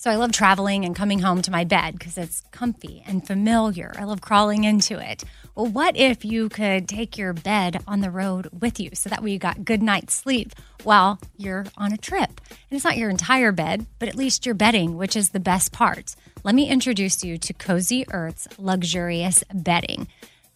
So 0.00 0.12
I 0.12 0.14
love 0.14 0.30
traveling 0.30 0.84
and 0.84 0.94
coming 0.94 1.18
home 1.18 1.42
to 1.42 1.50
my 1.50 1.64
bed 1.64 1.98
because 1.98 2.16
it's 2.16 2.44
comfy 2.52 3.02
and 3.04 3.26
familiar. 3.26 3.92
I 3.98 4.04
love 4.04 4.20
crawling 4.20 4.62
into 4.62 4.96
it. 4.96 5.24
What 5.58 5.96
if 5.96 6.24
you 6.24 6.48
could 6.48 6.88
take 6.88 7.18
your 7.18 7.32
bed 7.32 7.82
on 7.84 7.98
the 7.98 8.12
road 8.12 8.48
with 8.60 8.78
you 8.78 8.90
so 8.94 9.10
that 9.10 9.24
way 9.24 9.32
you 9.32 9.40
got 9.40 9.64
good 9.64 9.82
night's 9.82 10.14
sleep 10.14 10.52
while 10.84 11.18
you're 11.36 11.66
on 11.76 11.92
a 11.92 11.96
trip? 11.96 12.40
And 12.48 12.76
it's 12.76 12.84
not 12.84 12.96
your 12.96 13.10
entire 13.10 13.50
bed, 13.50 13.86
but 13.98 14.08
at 14.08 14.14
least 14.14 14.46
your 14.46 14.54
bedding, 14.54 14.96
which 14.96 15.16
is 15.16 15.30
the 15.30 15.40
best 15.40 15.72
part. 15.72 16.14
Let 16.44 16.54
me 16.54 16.68
introduce 16.68 17.24
you 17.24 17.38
to 17.38 17.52
Cozy 17.52 18.04
Earth's 18.12 18.46
luxurious 18.56 19.42
bedding. 19.52 20.06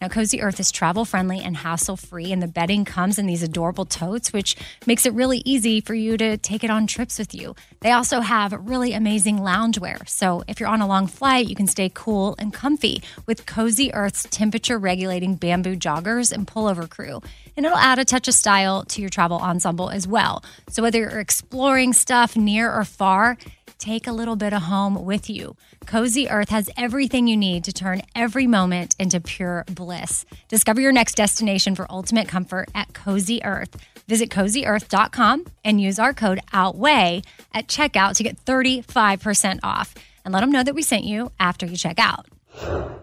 Now, 0.03 0.09
Cozy 0.09 0.41
Earth 0.41 0.59
is 0.59 0.69
travel 0.69 1.05
friendly 1.05 1.39
and 1.39 1.55
hassle 1.55 1.95
free, 1.95 2.33
and 2.33 2.41
the 2.41 2.47
bedding 2.49 2.83
comes 2.83 3.17
in 3.17 3.25
these 3.25 3.41
adorable 3.41 3.85
totes, 3.85 4.33
which 4.33 4.57
makes 4.85 5.05
it 5.05 5.13
really 5.13 5.41
easy 5.45 5.79
for 5.79 5.93
you 5.93 6.17
to 6.17 6.35
take 6.35 6.65
it 6.65 6.69
on 6.69 6.87
trips 6.87 7.17
with 7.17 7.33
you. 7.33 7.55
They 7.79 7.91
also 7.91 8.19
have 8.19 8.51
really 8.67 8.91
amazing 8.91 9.37
loungewear. 9.37 10.05
So, 10.09 10.43
if 10.45 10.59
you're 10.59 10.67
on 10.67 10.81
a 10.81 10.87
long 10.87 11.07
flight, 11.07 11.47
you 11.47 11.55
can 11.55 11.67
stay 11.67 11.89
cool 11.93 12.35
and 12.37 12.53
comfy 12.53 13.01
with 13.25 13.45
Cozy 13.45 13.93
Earth's 13.93 14.27
temperature 14.29 14.77
regulating 14.77 15.35
bamboo 15.35 15.77
joggers 15.77 16.33
and 16.33 16.45
pullover 16.45 16.89
crew. 16.89 17.21
And 17.55 17.65
it'll 17.65 17.77
add 17.77 17.97
a 17.97 18.03
touch 18.03 18.27
of 18.27 18.33
style 18.33 18.83
to 18.83 18.99
your 18.99 19.09
travel 19.09 19.37
ensemble 19.37 19.89
as 19.89 20.05
well. 20.05 20.43
So, 20.67 20.83
whether 20.83 20.99
you're 20.99 21.21
exploring 21.21 21.93
stuff 21.93 22.35
near 22.35 22.69
or 22.69 22.83
far, 22.83 23.37
take 23.83 24.07
a 24.07 24.13
little 24.13 24.37
bit 24.37 24.53
of 24.53 24.61
home 24.63 25.03
with 25.03 25.29
you. 25.29 25.57
Cozy 25.85 26.29
Earth 26.29 26.49
has 26.49 26.69
everything 26.77 27.27
you 27.27 27.35
need 27.35 27.65
to 27.65 27.73
turn 27.73 28.01
every 28.15 28.47
moment 28.47 28.95
into 28.97 29.19
pure 29.19 29.65
bliss. 29.67 30.25
Discover 30.47 30.79
your 30.79 30.93
next 30.93 31.15
destination 31.15 31.75
for 31.75 31.85
ultimate 31.91 32.29
comfort 32.29 32.69
at 32.73 32.93
Cozy 32.93 33.43
Earth. 33.43 33.75
Visit 34.07 34.29
cozyearth.com 34.29 35.45
and 35.65 35.81
use 35.81 35.99
our 35.99 36.13
code 36.13 36.39
OUTWEIGH 36.53 37.25
at 37.53 37.67
checkout 37.67 38.15
to 38.15 38.23
get 38.23 38.43
35% 38.45 39.59
off. 39.63 39.93
And 40.23 40.33
let 40.33 40.39
them 40.39 40.51
know 40.51 40.63
that 40.63 40.75
we 40.75 40.81
sent 40.81 41.03
you 41.03 41.31
after 41.37 41.65
you 41.65 41.75
check 41.75 41.99
out. 41.99 43.02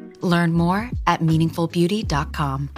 Learn 0.21 0.53
more 0.53 0.89
at 1.07 1.21
meaningfulbeauty.com. 1.21 2.69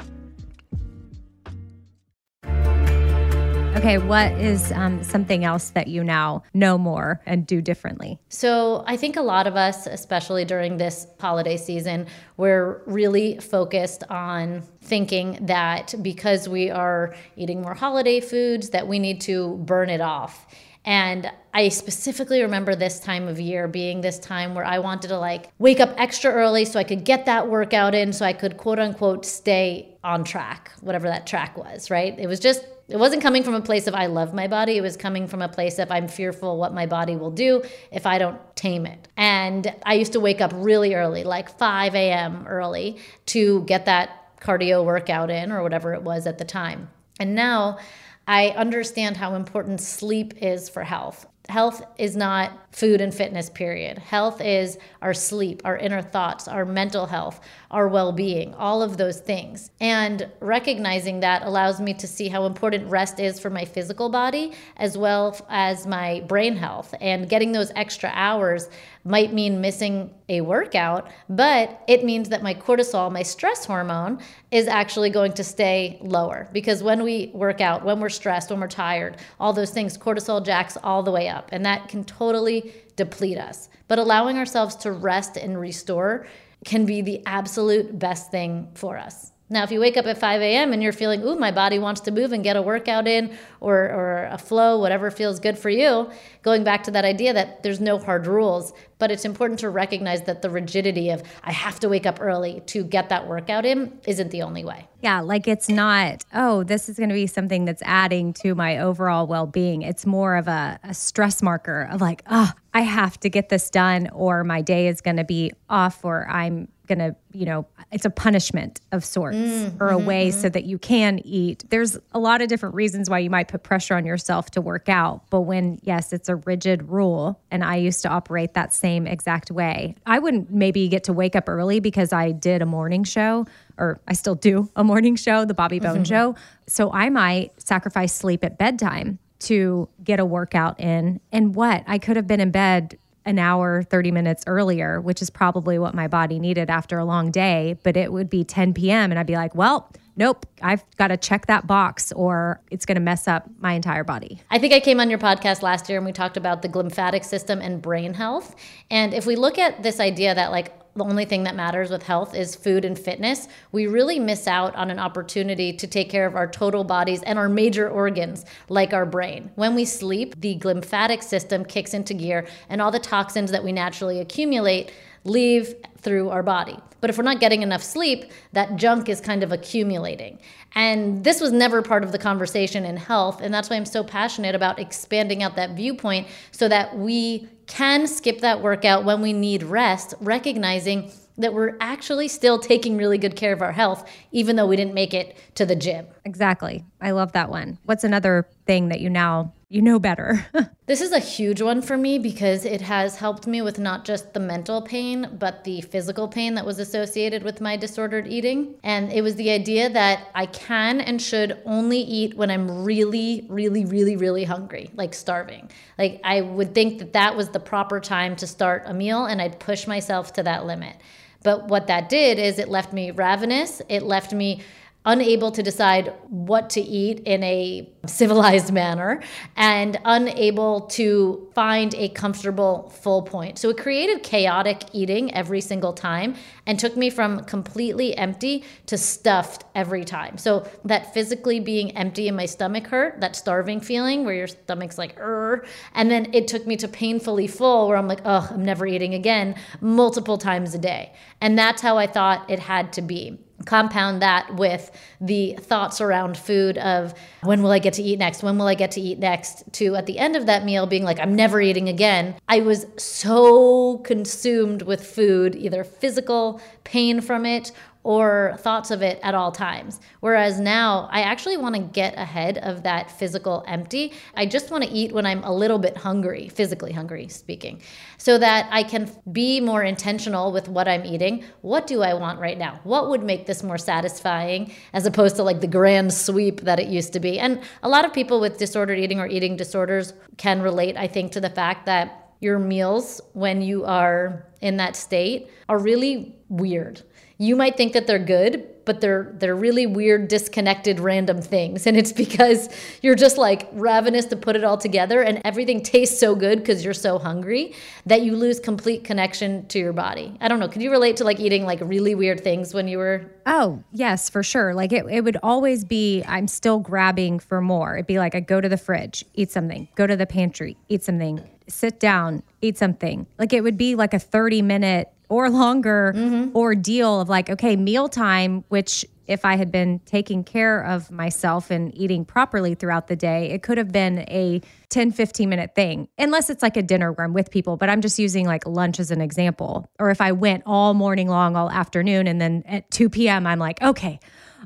Okay, 3.75 3.97
what 3.97 4.31
is 4.33 4.71
um, 4.71 5.03
something 5.03 5.43
else 5.43 5.71
that 5.71 5.87
you 5.87 6.03
now 6.05 6.43
know 6.53 6.77
more 6.77 7.19
and 7.25 7.45
do 7.45 7.59
differently? 7.59 8.17
So, 8.29 8.83
I 8.87 8.95
think 8.95 9.17
a 9.17 9.21
lot 9.21 9.45
of 9.45 9.57
us, 9.57 9.87
especially 9.87 10.45
during 10.45 10.77
this 10.77 11.05
holiday 11.19 11.57
season, 11.57 12.07
we're 12.37 12.81
really 12.85 13.39
focused 13.39 14.03
on 14.09 14.61
thinking 14.83 15.39
that 15.41 15.95
because 16.01 16.47
we 16.47 16.69
are 16.69 17.13
eating 17.35 17.61
more 17.61 17.73
holiday 17.73 18.21
foods, 18.21 18.69
that 18.69 18.87
we 18.87 18.99
need 18.99 19.19
to 19.21 19.57
burn 19.65 19.89
it 19.89 20.01
off. 20.01 20.45
And 20.85 21.31
I 21.53 21.69
specifically 21.69 22.41
remember 22.41 22.75
this 22.75 22.99
time 22.99 23.27
of 23.27 23.39
year 23.39 23.67
being 23.67 24.01
this 24.01 24.19
time 24.19 24.53
where 24.55 24.65
I 24.65 24.79
wanted 24.79 25.09
to 25.09 25.17
like 25.17 25.49
wake 25.59 25.79
up 25.79 25.93
extra 25.97 26.31
early 26.31 26.65
so 26.65 26.79
I 26.79 26.83
could 26.83 27.05
get 27.05 27.25
that 27.25 27.47
workout 27.47 27.95
in 27.95 28.11
so 28.11 28.25
I 28.25 28.33
could 28.33 28.57
quote 28.57 28.79
unquote 28.79 29.25
stay 29.25 29.97
on 30.03 30.23
track, 30.23 30.71
whatever 30.81 31.07
that 31.07 31.25
track 31.25 31.57
was, 31.57 31.89
right? 31.89 32.17
It 32.17 32.27
was 32.27 32.39
just 32.39 32.65
it 32.89 32.97
wasn't 32.97 33.21
coming 33.21 33.43
from 33.43 33.53
a 33.53 33.61
place 33.61 33.87
of 33.87 33.95
I 33.95 34.07
love 34.07 34.33
my 34.33 34.47
body. 34.47 34.77
It 34.77 34.81
was 34.81 34.97
coming 34.97 35.27
from 35.27 35.41
a 35.41 35.47
place 35.47 35.79
of 35.79 35.89
I'm 35.89 36.09
fearful 36.09 36.57
what 36.57 36.73
my 36.73 36.85
body 36.85 37.15
will 37.15 37.31
do 37.31 37.63
if 37.91 38.05
I 38.05 38.17
don't 38.17 38.39
tame 38.57 38.85
it. 38.85 39.07
And 39.15 39.73
I 39.85 39.93
used 39.93 40.13
to 40.13 40.19
wake 40.19 40.41
up 40.41 40.51
really 40.53 40.93
early, 40.93 41.23
like 41.23 41.57
5 41.57 41.95
a.m. 41.95 42.45
early, 42.45 42.97
to 43.27 43.63
get 43.63 43.85
that 43.85 44.37
cardio 44.41 44.83
workout 44.83 45.29
in 45.29 45.51
or 45.51 45.63
whatever 45.63 45.93
it 45.93 46.01
was 46.01 46.27
at 46.27 46.37
the 46.37 46.45
time. 46.45 46.89
And 47.19 47.35
now 47.35 47.79
I 48.27 48.49
understand 48.49 49.17
how 49.17 49.35
important 49.35 49.81
sleep 49.81 50.35
is 50.41 50.69
for 50.69 50.83
health. 50.83 51.25
Health 51.53 51.85
is 51.99 52.15
not 52.15 52.63
food 52.71 52.99
and 52.99 53.13
fitness, 53.13 53.47
period. 53.47 53.99
Health 53.99 54.41
is 54.41 54.79
our 55.03 55.13
sleep, 55.13 55.61
our 55.63 55.77
inner 55.77 56.01
thoughts, 56.01 56.47
our 56.47 56.65
mental 56.65 57.05
health, 57.05 57.39
our 57.69 57.87
well 57.87 58.11
being, 58.11 58.55
all 58.55 58.81
of 58.81 58.97
those 58.97 59.19
things. 59.19 59.69
And 59.79 60.27
recognizing 60.39 61.19
that 61.19 61.43
allows 61.43 61.79
me 61.79 61.93
to 61.93 62.07
see 62.07 62.27
how 62.27 62.45
important 62.45 62.89
rest 62.89 63.19
is 63.19 63.39
for 63.39 63.51
my 63.51 63.65
physical 63.65 64.09
body 64.09 64.53
as 64.77 64.97
well 64.97 65.39
as 65.47 65.85
my 65.85 66.21
brain 66.21 66.55
health. 66.55 66.95
And 66.99 67.29
getting 67.29 67.51
those 67.51 67.71
extra 67.75 68.09
hours 68.15 68.69
might 69.05 69.33
mean 69.33 69.61
missing 69.61 70.09
a 70.29 70.41
workout, 70.41 71.11
but 71.29 71.83
it 71.87 72.05
means 72.05 72.29
that 72.29 72.41
my 72.41 72.53
cortisol, 72.53 73.11
my 73.11 73.21
stress 73.21 73.65
hormone, 73.65 74.19
is 74.49 74.67
actually 74.67 75.09
going 75.09 75.33
to 75.33 75.43
stay 75.43 75.99
lower. 76.01 76.47
Because 76.53 76.81
when 76.81 77.03
we 77.03 77.29
work 77.33 77.59
out, 77.59 77.83
when 77.83 77.99
we're 77.99 78.09
stressed, 78.09 78.49
when 78.49 78.61
we're 78.61 78.67
tired, 78.67 79.17
all 79.39 79.51
those 79.51 79.71
things, 79.71 79.97
cortisol 79.97 80.43
jacks 80.43 80.77
all 80.83 81.03
the 81.03 81.11
way 81.11 81.27
up. 81.27 81.42
And 81.51 81.65
that 81.65 81.87
can 81.87 82.03
totally 82.03 82.73
deplete 82.95 83.37
us. 83.37 83.69
But 83.87 83.99
allowing 83.99 84.37
ourselves 84.37 84.75
to 84.77 84.91
rest 84.91 85.37
and 85.37 85.59
restore 85.59 86.25
can 86.65 86.85
be 86.85 87.01
the 87.01 87.21
absolute 87.25 87.97
best 87.99 88.31
thing 88.31 88.69
for 88.75 88.97
us. 88.97 89.33
Now, 89.49 89.63
if 89.63 89.71
you 89.71 89.79
wake 89.79 89.97
up 89.97 90.05
at 90.05 90.17
5 90.17 90.41
a.m. 90.41 90.73
and 90.73 90.81
you're 90.81 90.93
feeling, 90.93 91.21
ooh, 91.21 91.35
my 91.35 91.51
body 91.51 91.77
wants 91.77 92.01
to 92.01 92.11
move 92.11 92.31
and 92.31 92.43
get 92.43 92.55
a 92.55 92.61
workout 92.61 93.07
in 93.07 93.37
or, 93.59 93.75
or 93.75 94.29
a 94.31 94.37
flow, 94.37 94.79
whatever 94.79 95.11
feels 95.11 95.39
good 95.39 95.59
for 95.59 95.69
you, 95.69 96.09
going 96.41 96.63
back 96.63 96.83
to 96.83 96.91
that 96.91 97.05
idea 97.05 97.33
that 97.33 97.61
there's 97.61 97.79
no 97.79 97.99
hard 97.99 98.25
rules, 98.25 98.73
but 98.99 99.11
it's 99.11 99.25
important 99.25 99.59
to 99.59 99.69
recognize 99.69 100.23
that 100.23 100.41
the 100.41 100.49
rigidity 100.49 101.09
of 101.09 101.23
I 101.43 101.51
have 101.51 101.79
to 101.81 101.89
wake 101.89 102.05
up 102.05 102.19
early 102.21 102.61
to 102.67 102.83
get 102.83 103.09
that 103.09 103.27
workout 103.27 103.65
in 103.65 103.99
isn't 104.05 104.31
the 104.31 104.41
only 104.41 104.63
way. 104.63 104.87
Yeah, 105.01 105.19
like 105.19 105.47
it's 105.47 105.67
not, 105.67 106.23
oh, 106.33 106.63
this 106.63 106.87
is 106.87 106.97
going 106.97 107.09
to 107.09 107.15
be 107.15 107.27
something 107.27 107.65
that's 107.65 107.81
adding 107.83 108.33
to 108.35 108.55
my 108.55 108.77
overall 108.77 109.27
well 109.27 109.45
being. 109.45 109.81
It's 109.81 110.05
more 110.05 110.37
of 110.37 110.47
a, 110.47 110.79
a 110.83 110.93
stress 110.93 111.41
marker 111.41 111.89
of 111.91 111.99
like, 111.99 112.23
oh, 112.29 112.51
I 112.73 112.81
have 112.81 113.19
to 113.19 113.29
get 113.29 113.49
this 113.49 113.69
done 113.69 114.09
or 114.13 114.43
my 114.43 114.61
day 114.61 114.87
is 114.87 115.01
going 115.01 115.17
to 115.17 115.23
be 115.23 115.51
off 115.69 116.05
or 116.05 116.27
I'm 116.29 116.69
going 116.87 116.99
to, 116.99 117.15
you 117.31 117.45
know, 117.45 117.65
it's 117.91 118.05
a 118.05 118.09
punishment 118.09 118.81
of 118.91 119.05
sorts 119.05 119.37
mm, 119.37 119.79
or 119.79 119.89
a 119.89 119.93
mm-hmm, 119.93 120.05
way 120.05 120.29
mm-hmm. 120.29 120.39
so 120.39 120.49
that 120.49 120.65
you 120.65 120.77
can 120.77 121.19
eat. 121.19 121.63
There's 121.69 121.97
a 122.11 122.19
lot 122.19 122.41
of 122.41 122.47
different 122.47 122.75
reasons 122.75 123.09
why 123.09 123.19
you 123.19 123.29
might 123.29 123.47
put 123.47 123.63
pressure 123.63 123.95
on 123.95 124.05
yourself 124.05 124.51
to 124.51 124.61
work 124.61 124.89
out. 124.89 125.29
But 125.29 125.41
when, 125.41 125.79
yes, 125.83 126.11
it's 126.11 126.29
a 126.29 126.35
rigid 126.35 126.89
rule, 126.89 127.39
and 127.51 127.63
I 127.63 127.77
used 127.77 128.01
to 128.03 128.09
operate 128.09 128.53
that 128.55 128.73
same 128.83 129.07
exact 129.07 129.49
way, 129.49 129.95
I 130.05 130.19
wouldn't 130.19 130.51
maybe 130.51 130.89
get 130.89 131.05
to 131.05 131.13
wake 131.13 131.37
up 131.37 131.47
early 131.47 131.79
because 131.79 132.11
I 132.11 132.33
did 132.33 132.61
a 132.61 132.65
morning 132.65 133.05
show 133.05 133.45
or 133.77 134.01
I 134.09 134.13
still 134.13 134.35
do 134.35 134.69
a 134.75 134.83
morning 134.83 135.15
show, 135.15 135.45
the 135.45 135.53
Bobby 135.53 135.79
Bones 135.79 136.09
mm-hmm. 136.09 136.33
show. 136.33 136.35
So 136.67 136.91
I 136.91 137.09
might 137.09 137.59
sacrifice 137.61 138.13
sleep 138.13 138.43
at 138.43 138.57
bedtime 138.57 139.19
to 139.39 139.87
get 140.03 140.19
a 140.19 140.25
workout 140.25 140.79
in. 140.79 141.21
And 141.31 141.55
what? 141.55 141.83
I 141.87 141.97
could 141.97 142.17
have 142.17 142.27
been 142.27 142.41
in 142.41 142.51
bed 142.51 142.97
an 143.25 143.39
hour, 143.39 143.83
30 143.83 144.11
minutes 144.11 144.43
earlier, 144.47 144.99
which 144.99 145.21
is 145.21 145.29
probably 145.29 145.79
what 145.79 145.93
my 145.93 146.09
body 146.09 146.39
needed 146.39 146.69
after 146.69 146.97
a 146.97 147.05
long 147.05 147.31
day, 147.31 147.77
but 147.83 147.95
it 147.95 148.11
would 148.11 148.29
be 148.29 148.43
10 148.43 148.73
p.m. 148.73 149.11
and 149.11 149.19
I'd 149.19 149.27
be 149.27 149.35
like, 149.35 149.55
well, 149.55 149.89
nope, 150.15 150.45
I've 150.61 150.83
got 150.97 151.07
to 151.07 151.17
check 151.17 151.47
that 151.47 151.67
box 151.67 152.11
or 152.11 152.61
it's 152.71 152.85
going 152.85 152.95
to 152.95 153.01
mess 153.01 153.27
up 153.27 153.49
my 153.59 153.73
entire 153.73 154.03
body. 154.03 154.41
I 154.49 154.59
think 154.59 154.73
I 154.73 154.79
came 154.79 154.99
on 154.99 155.09
your 155.09 155.19
podcast 155.19 155.61
last 155.61 155.89
year 155.89 155.97
and 155.97 156.05
we 156.05 156.11
talked 156.11 156.37
about 156.37 156.61
the 156.61 156.69
glymphatic 156.69 157.23
system 157.23 157.61
and 157.61 157.81
brain 157.81 158.13
health. 158.13 158.55
And 158.89 159.13
if 159.13 159.25
we 159.25 159.35
look 159.35 159.57
at 159.57 159.83
this 159.83 159.99
idea 159.99 160.35
that 160.35 160.51
like 160.51 160.73
the 160.95 161.03
only 161.03 161.25
thing 161.25 161.43
that 161.43 161.55
matters 161.55 161.89
with 161.89 162.03
health 162.03 162.35
is 162.35 162.55
food 162.55 162.85
and 162.85 162.97
fitness, 162.97 163.47
we 163.71 163.87
really 163.87 164.19
miss 164.19 164.47
out 164.47 164.75
on 164.75 164.91
an 164.91 164.99
opportunity 164.99 165.73
to 165.73 165.87
take 165.87 166.09
care 166.09 166.27
of 166.27 166.35
our 166.35 166.47
total 166.47 166.83
bodies 166.83 167.23
and 167.23 167.39
our 167.39 167.49
major 167.49 167.89
organs, 167.89 168.45
like 168.69 168.93
our 168.93 169.05
brain. 169.05 169.49
When 169.55 169.73
we 169.73 169.85
sleep, 169.85 170.39
the 170.39 170.55
glymphatic 170.59 171.23
system 171.23 171.65
kicks 171.65 171.95
into 171.95 172.13
gear, 172.13 172.47
and 172.69 172.79
all 172.79 172.91
the 172.91 172.99
toxins 172.99 173.49
that 173.51 173.63
we 173.63 173.71
naturally 173.71 174.19
accumulate 174.19 174.91
leave 175.23 175.75
through 175.99 176.29
our 176.29 176.43
body. 176.43 176.77
But 177.01 177.09
if 177.09 177.17
we're 177.17 177.23
not 177.23 177.41
getting 177.41 177.63
enough 177.63 177.83
sleep, 177.83 178.31
that 178.53 178.77
junk 178.77 179.09
is 179.09 179.19
kind 179.19 179.43
of 179.43 179.51
accumulating. 179.51 180.39
And 180.73 181.23
this 181.23 181.41
was 181.41 181.51
never 181.51 181.81
part 181.81 182.03
of 182.03 182.11
the 182.11 182.17
conversation 182.17 182.85
in 182.85 182.95
health. 182.95 183.41
And 183.41 183.53
that's 183.53 183.69
why 183.69 183.75
I'm 183.75 183.85
so 183.85 184.03
passionate 184.03 184.55
about 184.55 184.79
expanding 184.79 185.43
out 185.43 185.57
that 185.57 185.71
viewpoint 185.71 186.27
so 186.51 186.67
that 186.69 186.97
we 186.97 187.47
can 187.67 188.07
skip 188.07 188.39
that 188.39 188.61
workout 188.61 189.03
when 189.03 189.21
we 189.21 189.33
need 189.33 189.63
rest, 189.63 190.13
recognizing 190.21 191.11
that 191.37 191.53
we're 191.53 191.75
actually 191.79 192.27
still 192.27 192.59
taking 192.59 192.95
really 192.95 193.17
good 193.17 193.35
care 193.35 193.53
of 193.53 193.61
our 193.61 193.71
health, 193.71 194.07
even 194.31 194.55
though 194.55 194.67
we 194.67 194.75
didn't 194.75 194.93
make 194.93 195.13
it 195.13 195.35
to 195.55 195.65
the 195.65 195.75
gym. 195.75 196.05
Exactly. 196.25 196.85
I 197.01 197.11
love 197.11 197.31
that 197.31 197.49
one. 197.49 197.79
What's 197.85 198.03
another 198.03 198.47
thing 198.65 198.89
that 198.89 198.99
you 199.01 199.09
now 199.09 199.53
you 199.73 199.81
know 199.81 199.97
better? 199.97 200.45
this 200.85 201.01
is 201.01 201.11
a 201.11 201.19
huge 201.19 201.59
one 201.59 201.81
for 201.81 201.97
me 201.97 202.19
because 202.19 202.63
it 202.63 202.81
has 202.81 203.15
helped 203.15 203.47
me 203.47 203.59
with 203.59 203.79
not 203.79 204.05
just 204.05 204.31
the 204.33 204.39
mental 204.39 204.83
pain, 204.83 205.35
but 205.39 205.63
the 205.63 205.81
physical 205.81 206.27
pain 206.27 206.53
that 206.53 206.63
was 206.63 206.77
associated 206.77 207.41
with 207.41 207.59
my 207.59 207.75
disordered 207.75 208.27
eating. 208.27 208.75
And 208.83 209.11
it 209.11 209.23
was 209.23 209.35
the 209.35 209.49
idea 209.49 209.89
that 209.89 210.27
I 210.35 210.45
can 210.45 211.01
and 211.01 211.19
should 211.19 211.59
only 211.65 211.97
eat 211.97 212.35
when 212.35 212.51
I'm 212.51 212.83
really, 212.83 213.47
really, 213.49 213.83
really, 213.83 214.15
really 214.15 214.43
hungry, 214.43 214.91
like 214.93 215.15
starving. 215.15 215.71
Like 215.97 216.21
I 216.23 216.41
would 216.41 216.75
think 216.75 216.99
that 216.99 217.13
that 217.13 217.35
was 217.35 217.49
the 217.49 217.59
proper 217.59 217.99
time 217.99 218.35
to 218.35 218.45
start 218.45 218.83
a 218.85 218.93
meal, 218.93 219.25
and 219.25 219.41
I'd 219.41 219.59
push 219.59 219.87
myself 219.87 220.33
to 220.33 220.43
that 220.43 220.67
limit. 220.67 220.97
But 221.43 221.67
what 221.67 221.87
that 221.87 222.09
did 222.09 222.39
is 222.39 222.59
it 222.59 222.69
left 222.69 222.93
me 222.93 223.09
ravenous. 223.09 223.81
It 223.89 224.03
left 224.03 224.33
me 224.33 224.61
unable 225.05 225.51
to 225.51 225.61
decide 225.61 226.13
what 226.29 226.69
to 226.71 226.81
eat 226.81 227.19
in 227.21 227.43
a 227.43 227.89
civilized 228.05 228.71
manner 228.73 229.21
and 229.55 229.99
unable 230.05 230.81
to 230.81 231.49
find 231.53 231.93
a 231.95 232.09
comfortable 232.09 232.89
full 232.89 233.21
point. 233.21 233.57
So 233.57 233.69
it 233.69 233.77
created 233.77 234.23
chaotic 234.23 234.83
eating 234.93 235.33
every 235.33 235.61
single 235.61 235.93
time 235.93 236.35
and 236.65 236.79
took 236.79 236.95
me 236.95 237.09
from 237.09 237.43
completely 237.45 238.15
empty 238.15 238.63
to 238.87 238.97
stuffed 238.97 239.65
every 239.75 240.05
time. 240.05 240.37
So 240.37 240.69
that 240.85 241.13
physically 241.13 241.59
being 241.59 241.91
empty 241.97 242.27
in 242.27 242.35
my 242.35 242.45
stomach 242.45 242.87
hurt, 242.87 243.19
that 243.21 243.35
starving 243.35 243.81
feeling 243.81 244.23
where 244.23 244.35
your 244.35 244.47
stomach's 244.47 244.97
like, 244.97 245.17
Urgh. 245.19 245.65
and 245.93 246.09
then 246.09 246.33
it 246.33 246.47
took 246.47 246.65
me 246.65 246.77
to 246.77 246.87
painfully 246.87 247.47
full 247.47 247.87
where 247.87 247.97
I'm 247.97 248.07
like, 248.07 248.21
oh, 248.25 248.47
I'm 248.51 248.63
never 248.63 248.85
eating 248.85 249.13
again, 249.13 249.55
multiple 249.81 250.37
times 250.37 250.73
a 250.73 250.79
day. 250.79 251.13
And 251.41 251.57
that's 251.57 251.81
how 251.81 251.97
I 251.97 252.07
thought 252.07 252.49
it 252.49 252.59
had 252.59 252.93
to 252.93 253.01
be 253.01 253.39
compound 253.65 254.21
that 254.21 254.55
with 254.55 254.91
the 255.21 255.53
thoughts 255.59 256.01
around 256.01 256.37
food 256.37 256.77
of 256.77 257.13
when 257.43 257.63
will 257.63 257.71
I 257.71 257.79
get 257.79 257.93
to 257.93 258.03
eat 258.03 258.19
next? 258.19 258.43
When 258.43 258.57
will 258.57 258.67
I 258.67 258.75
get 258.75 258.91
to 258.91 259.01
eat 259.01 259.19
next? 259.19 259.63
To 259.73 259.95
at 259.95 260.05
the 260.05 260.19
end 260.19 260.35
of 260.35 260.45
that 260.45 260.65
meal 260.65 260.85
being 260.85 261.03
like, 261.03 261.19
I'm 261.19 261.35
never 261.35 261.61
eating 261.61 261.89
again. 261.89 262.35
I 262.47 262.59
was 262.59 262.85
so 262.97 263.99
consumed 263.99 264.81
with 264.83 265.05
food, 265.05 265.55
either 265.55 265.83
physical 265.83 266.61
pain 266.83 267.21
from 267.21 267.45
it 267.45 267.71
or 268.03 268.55
thoughts 268.59 268.91
of 268.91 269.01
it 269.01 269.19
at 269.23 269.33
all 269.33 269.51
times. 269.51 269.99
Whereas 270.19 270.59
now 270.59 271.07
I 271.11 271.21
actually 271.21 271.57
want 271.57 271.75
to 271.75 271.81
get 271.81 272.17
ahead 272.17 272.57
of 272.59 272.83
that 272.83 273.09
physical 273.09 273.63
empty. 273.67 274.13
I 274.35 274.45
just 274.45 274.71
want 274.71 274.83
to 274.83 274.89
eat 274.89 275.13
when 275.13 275.25
I'm 275.25 275.43
a 275.43 275.53
little 275.53 275.79
bit 275.79 275.95
hungry, 275.97 276.49
physically 276.49 276.91
hungry 276.91 277.27
speaking, 277.29 277.81
so 278.17 278.37
that 278.37 278.67
I 278.71 278.83
can 278.83 279.09
be 279.31 279.59
more 279.59 279.83
intentional 279.83 280.51
with 280.51 280.67
what 280.67 280.87
I'm 280.87 281.05
eating. 281.05 281.43
What 281.61 281.87
do 281.87 282.01
I 282.01 282.13
want 282.13 282.39
right 282.39 282.57
now? 282.57 282.79
What 282.83 283.09
would 283.09 283.23
make 283.23 283.45
this 283.45 283.63
more 283.63 283.77
satisfying 283.77 284.73
as 284.91 285.05
opposed 285.05 285.37
to 285.37 285.43
like 285.43 285.61
the 285.61 285.67
grand 285.67 286.13
sweep 286.13 286.61
that 286.61 286.79
it 286.79 286.87
used 286.87 287.13
to 287.13 287.19
be? 287.19 287.39
And 287.39 287.61
a 287.81 287.89
lot 287.89 288.05
of 288.05 288.13
people 288.13 288.41
with 288.41 288.57
disordered 288.57 288.99
eating 288.99 289.19
or 289.19 289.27
eating 289.27 289.55
disorders 289.55 290.13
can 290.37 290.61
relate, 290.61 290.97
I 290.97 291.07
think, 291.07 291.31
to 291.33 291.41
the 291.41 291.49
fact 291.49 291.85
that 291.85 292.22
your 292.43 292.59
meals 292.59 293.21
when 293.33 293.61
you 293.61 293.85
are 293.85 294.45
in 294.61 294.77
that 294.77 294.95
state 294.95 295.49
are 295.67 295.79
really 295.79 296.35
weird 296.49 297.01
you 297.43 297.55
might 297.55 297.75
think 297.75 297.93
that 297.93 298.07
they're 298.07 298.19
good, 298.19 298.69
but 298.85 299.01
they're 299.01 299.33
they're 299.37 299.55
really 299.55 299.85
weird, 299.85 300.27
disconnected, 300.27 300.99
random 300.99 301.41
things. 301.41 301.87
And 301.93 301.97
it's 301.97 302.13
because 302.13 302.69
you're 303.01 303.15
just 303.15 303.37
like 303.37 303.69
ravenous 303.73 304.25
to 304.27 304.35
put 304.35 304.55
it 304.55 304.63
all 304.63 304.77
together 304.77 305.21
and 305.21 305.41
everything 305.45 305.83
tastes 305.83 306.19
so 306.19 306.33
good 306.33 306.59
because 306.59 306.83
you're 306.83 306.93
so 306.93 307.19
hungry 307.19 307.75
that 308.07 308.21
you 308.23 308.35
lose 308.35 308.59
complete 308.59 309.03
connection 309.03 309.67
to 309.67 309.77
your 309.77 309.93
body. 309.93 310.35
I 310.41 310.47
don't 310.47 310.59
know. 310.59 310.67
Could 310.67 310.81
you 310.81 310.89
relate 310.89 311.17
to 311.17 311.23
like 311.23 311.39
eating 311.39 311.65
like 311.65 311.79
really 311.83 312.15
weird 312.15 312.43
things 312.43 312.73
when 312.73 312.87
you 312.87 312.97
were 312.97 313.29
Oh, 313.45 313.83
yes, 313.91 314.29
for 314.29 314.41
sure. 314.41 314.73
Like 314.73 314.91
it, 314.91 315.05
it 315.09 315.21
would 315.21 315.37
always 315.43 315.83
be 315.83 316.23
I'm 316.27 316.47
still 316.47 316.79
grabbing 316.79 317.39
for 317.39 317.61
more. 317.61 317.95
It'd 317.97 318.07
be 318.07 318.17
like 318.17 318.33
I 318.33 318.39
go 318.39 318.61
to 318.61 318.69
the 318.69 318.77
fridge, 318.77 319.25
eat 319.33 319.51
something, 319.51 319.87
go 319.95 320.07
to 320.07 320.15
the 320.15 320.25
pantry, 320.25 320.77
eat 320.87 321.03
something, 321.03 321.47
sit 321.67 321.99
down, 321.99 322.43
eat 322.61 322.77
something. 322.77 323.27
Like 323.37 323.53
it 323.53 323.61
would 323.61 323.77
be 323.77 323.95
like 323.95 324.13
a 324.13 324.19
30 324.19 324.61
minute 324.61 325.09
or 325.29 325.49
longer 325.49 326.13
mm-hmm. 326.15 326.55
ordeal 326.55 327.21
of 327.21 327.29
like, 327.29 327.49
okay, 327.49 327.75
mealtime, 327.75 328.63
which 328.69 329.05
if 329.25 329.45
I 329.45 329.55
had 329.55 329.71
been 329.71 329.99
taking 330.05 330.43
care 330.43 330.83
of 330.83 331.09
myself 331.09 331.71
and 331.71 331.95
eating 331.97 332.25
properly 332.25 332.75
throughout 332.75 333.07
the 333.07 333.15
day, 333.15 333.51
it 333.51 333.63
could 333.63 333.77
have 333.77 333.91
been 333.91 334.19
a 334.29 334.61
10, 334.89 335.11
15 335.11 335.49
minute 335.49 335.75
thing, 335.75 336.09
unless 336.17 336.49
it's 336.49 336.61
like 336.61 336.75
a 336.75 336.81
dinner 336.81 337.11
where 337.11 337.25
I'm 337.25 337.33
with 337.33 337.49
people. 337.49 337.77
But 337.77 337.89
I'm 337.89 338.01
just 338.01 338.19
using 338.19 338.45
like 338.45 338.67
lunch 338.67 338.99
as 338.99 339.11
an 339.11 339.21
example. 339.21 339.89
Or 339.97 340.09
if 340.09 340.19
I 340.19 340.33
went 340.33 340.63
all 340.65 340.93
morning 340.93 341.29
long, 341.29 341.55
all 341.55 341.69
afternoon, 341.69 342.27
and 342.27 342.41
then 342.41 342.63
at 342.67 342.89
2 342.91 343.09
p.m., 343.09 343.47
I'm 343.47 343.59
like, 343.59 343.81
okay, 343.81 344.19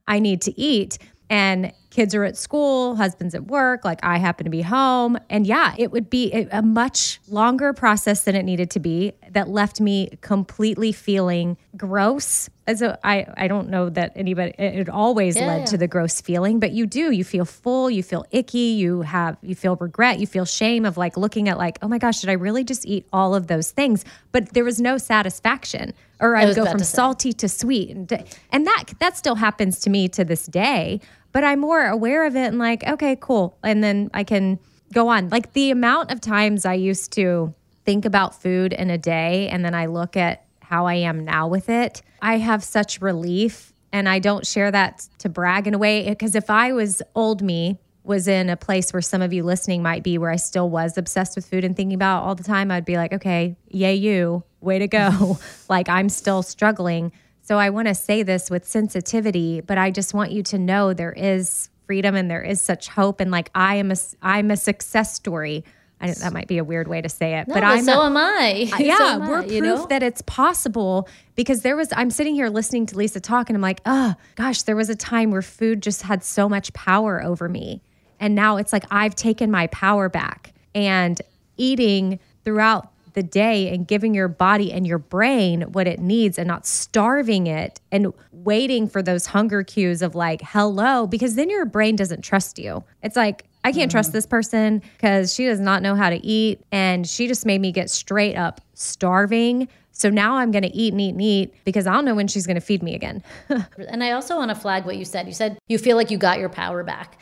I 0.08 0.20
need 0.20 0.42
to 0.44 0.60
eat. 0.60 0.98
And 1.30 1.72
kids 1.98 2.14
are 2.14 2.24
at 2.24 2.38
school, 2.38 2.96
husband's 2.96 3.34
at 3.34 3.48
work, 3.48 3.84
like 3.84 4.00
I 4.04 4.20
happen 4.20 4.44
to 4.44 4.52
be 4.52 4.62
home. 4.62 5.18
And 5.32 5.48
yeah, 5.48 5.74
it 5.80 5.92
would 5.92 6.12
be 6.12 6.32
a, 6.32 6.62
much 6.62 7.20
longer 7.28 7.74
process 7.74 8.24
than 8.24 8.36
it 8.36 8.44
needed 8.44 8.70
to 8.72 8.80
be 8.80 9.14
that 9.32 9.50
left 9.50 9.82
me 9.82 10.12
completely 10.22 10.92
feeling 10.92 11.58
gross. 11.76 12.52
As 12.68 12.84
a, 12.84 13.00
I, 13.04 13.26
I 13.36 13.48
don't 13.48 13.70
know 13.70 13.90
that 13.90 14.12
anybody, 14.16 14.54
it 14.60 14.90
always 14.90 15.38
yeah, 15.38 15.48
led 15.48 15.68
to 15.68 15.78
the 15.78 15.88
gross 15.88 16.22
feeling, 16.22 16.60
but 16.60 16.72
you 16.72 16.86
do, 16.86 17.10
you 17.10 17.24
feel 17.24 17.46
full, 17.46 17.90
you 17.90 18.04
feel 18.04 18.26
icky, 18.30 18.78
you 18.78 19.02
have, 19.02 19.36
you 19.42 19.56
feel 19.56 19.76
regret, 19.78 20.20
you 20.20 20.28
feel 20.28 20.46
shame 20.46 20.86
of 20.86 20.98
like 20.98 21.18
looking 21.18 21.50
at 21.50 21.58
like, 21.58 21.80
oh 21.82 21.88
my 21.88 21.98
gosh, 21.98 22.22
did 22.22 22.30
I 22.30 22.34
really 22.34 22.64
just 22.64 22.86
eat 22.86 23.08
all 23.12 23.34
of 23.34 23.48
those 23.48 23.72
things? 23.72 24.06
But 24.32 24.54
there 24.54 24.64
was 24.64 24.80
no 24.80 25.00
satisfaction 25.00 25.96
or 26.20 26.36
I'd 26.36 26.56
go 26.56 26.66
from 26.66 26.78
to 26.78 26.86
salty 26.86 27.34
to 27.34 27.50
sweet. 27.50 27.90
And, 27.90 28.12
and 28.52 28.68
that, 28.68 28.86
that 29.00 29.18
still 29.18 29.36
happens 29.36 29.80
to 29.80 29.90
me 29.90 30.08
to 30.10 30.24
this 30.24 30.46
day 30.46 31.02
but 31.38 31.44
I'm 31.44 31.60
more 31.60 31.86
aware 31.86 32.26
of 32.26 32.36
it 32.36 32.48
and 32.48 32.58
like, 32.58 32.84
okay, 32.88 33.16
cool. 33.22 33.60
And 33.64 33.84
then 33.84 34.10
I 34.12 34.24
can 34.24 34.58
go 34.92 35.10
on. 35.10 35.30
Like 35.30 35.54
the 35.54 35.70
amount 35.70 36.12
of 36.12 36.20
times 36.20 36.66
I 36.66 36.74
used 36.74 37.12
to 37.12 37.54
think 37.86 38.06
about 38.06 38.42
food 38.42 38.74
in 38.74 38.90
a 38.90 38.98
day 38.98 39.48
and 39.50 39.64
then 39.64 39.76
I 39.76 39.86
look 39.86 40.18
at 40.18 40.48
how 40.62 40.88
I 40.88 40.96
am 40.96 41.24
now 41.24 41.48
with 41.48 41.70
it, 41.70 42.02
I 42.24 42.40
have 42.40 42.64
such 42.64 43.02
relief. 43.02 43.72
And 43.94 44.10
I 44.10 44.18
don't 44.18 44.48
share 44.48 44.72
that 44.72 45.08
to 45.20 45.30
brag 45.30 45.68
in 45.68 45.76
a 45.76 45.78
way 45.78 46.10
because 46.10 46.34
if 46.34 46.50
I 46.50 46.74
was 46.74 47.04
old 47.14 47.44
me, 47.44 47.78
was 48.04 48.28
in 48.28 48.50
a 48.50 48.58
place 48.58 48.92
where 48.92 49.04
some 49.04 49.22
of 49.22 49.32
you 49.32 49.44
listening 49.44 49.84
might 49.84 50.02
be 50.02 50.18
where 50.18 50.32
I 50.32 50.38
still 50.38 50.72
was 50.72 50.98
obsessed 50.98 51.36
with 51.36 51.46
food 51.46 51.64
and 51.64 51.76
thinking 51.76 51.94
about 51.94 52.24
all 52.24 52.34
the 52.34 52.44
time, 52.44 52.72
I'd 52.72 52.84
be 52.84 52.98
like, 52.98 53.14
okay, 53.14 53.58
yay, 53.68 53.94
you, 53.94 54.44
way 54.60 54.80
to 54.80 54.88
go. 54.88 55.38
like 55.70 55.88
I'm 55.88 56.10
still 56.10 56.42
struggling. 56.42 57.12
So 57.48 57.58
I 57.58 57.70
want 57.70 57.88
to 57.88 57.96
say 57.96 58.24
this 58.24 58.50
with 58.50 58.68
sensitivity, 58.68 59.62
but 59.62 59.78
I 59.78 59.90
just 59.90 60.14
want 60.14 60.34
you 60.34 60.44
to 60.44 60.60
know 60.60 60.92
there 60.92 61.14
is 61.14 61.70
freedom 61.86 62.14
and 62.14 62.30
there 62.30 62.42
is 62.42 62.60
such 62.60 62.90
hope. 62.90 63.22
And 63.22 63.32
like 63.32 63.50
I 63.56 63.76
am 63.76 63.90
a, 63.90 63.96
I'm 64.22 64.52
a 64.52 64.58
success 64.58 65.14
story. 65.14 65.64
I, 66.02 66.12
that 66.12 66.34
might 66.34 66.50
be 66.50 66.58
a 66.58 66.66
weird 66.66 66.90
way 66.90 67.00
to 67.00 67.08
say 67.08 67.40
it, 67.40 67.48
no, 67.48 67.54
but, 67.54 67.64
I'm 67.64 67.86
so 67.86 68.02
a, 68.02 68.08
am 68.08 68.18
I. 68.18 68.70
Yeah, 68.80 68.98
so 68.98 69.06
am 69.06 69.28
we're 69.30 69.38
I, 69.38 69.42
proof 69.44 69.52
you 69.54 69.62
know? 69.62 69.86
that 69.86 70.04
it's 70.04 70.22
possible 70.24 71.08
because 71.36 71.62
there 71.62 71.78
was. 71.78 71.88
I'm 71.96 72.12
sitting 72.12 72.36
here 72.36 72.50
listening 72.50 72.86
to 72.88 72.98
Lisa 72.98 73.22
talk, 73.22 73.50
and 73.50 73.56
I'm 73.56 73.62
like, 73.62 73.80
oh 73.86 74.14
gosh, 74.36 74.64
there 74.64 74.76
was 74.76 74.90
a 74.90 74.96
time 74.96 75.32
where 75.32 75.42
food 75.42 75.82
just 75.82 76.02
had 76.02 76.26
so 76.26 76.50
much 76.50 76.72
power 76.74 77.24
over 77.24 77.48
me, 77.48 77.82
and 78.20 78.36
now 78.36 78.58
it's 78.58 78.74
like 78.74 78.84
I've 78.92 79.16
taken 79.16 79.50
my 79.50 79.68
power 79.68 80.10
back 80.10 80.54
and 80.76 81.20
eating 81.56 82.20
throughout 82.44 82.92
the 83.18 83.24
day 83.24 83.74
and 83.74 83.88
giving 83.88 84.14
your 84.14 84.28
body 84.28 84.72
and 84.72 84.86
your 84.86 85.00
brain 85.00 85.64
what 85.72 85.88
it 85.88 86.00
needs 86.00 86.38
and 86.38 86.48
not 86.48 86.68
starving 86.68 87.48
it 87.48 87.82
and 87.92 88.14
waiting 88.32 88.88
for 88.88 89.02
those 89.02 89.26
hunger 89.26 89.64
cues 89.64 90.04
of 90.04 90.14
like, 90.14 90.40
hello, 90.44 91.08
because 91.08 91.34
then 91.34 91.50
your 91.50 91.66
brain 91.66 91.96
doesn't 91.96 92.22
trust 92.22 92.60
you. 92.60 92.84
It's 93.02 93.16
like, 93.16 93.46
I 93.64 93.72
can't 93.72 93.90
trust 93.90 94.10
mm-hmm. 94.10 94.18
this 94.18 94.28
person 94.28 94.84
because 94.98 95.34
she 95.34 95.48
does 95.48 95.60
not 95.60 95.82
know 95.82 95.96
how 95.96 96.12
to 96.12 96.24
eat. 96.24 96.62
And 96.72 97.08
she 97.08 97.28
just 97.28 97.44
made 97.44 97.60
me 97.60 97.72
get 97.72 97.90
straight 97.90 98.36
up 98.36 98.62
starving. 98.76 99.68
So 99.94 100.12
now 100.12 100.36
I'm 100.36 100.52
going 100.52 100.62
to 100.62 100.76
eat 100.76 100.94
and 100.94 101.02
eat 101.02 101.14
and 101.14 101.22
eat 101.22 101.56
because 101.66 101.88
I 101.88 101.94
don't 101.94 102.06
know 102.06 102.14
when 102.14 102.28
she's 102.28 102.46
going 102.46 102.54
to 102.54 102.62
feed 102.62 102.84
me 102.84 102.94
again. 102.94 103.24
and 103.90 104.04
I 104.04 104.12
also 104.12 104.38
want 104.38 104.50
to 104.50 104.56
flag 104.56 104.86
what 104.86 104.98
you 104.98 105.06
said. 105.06 105.26
You 105.26 105.34
said 105.34 105.58
you 105.68 105.80
feel 105.80 105.98
like 105.98 106.12
you 106.12 106.20
got 106.20 106.38
your 106.38 106.50
power 106.50 106.84
back. 106.84 107.18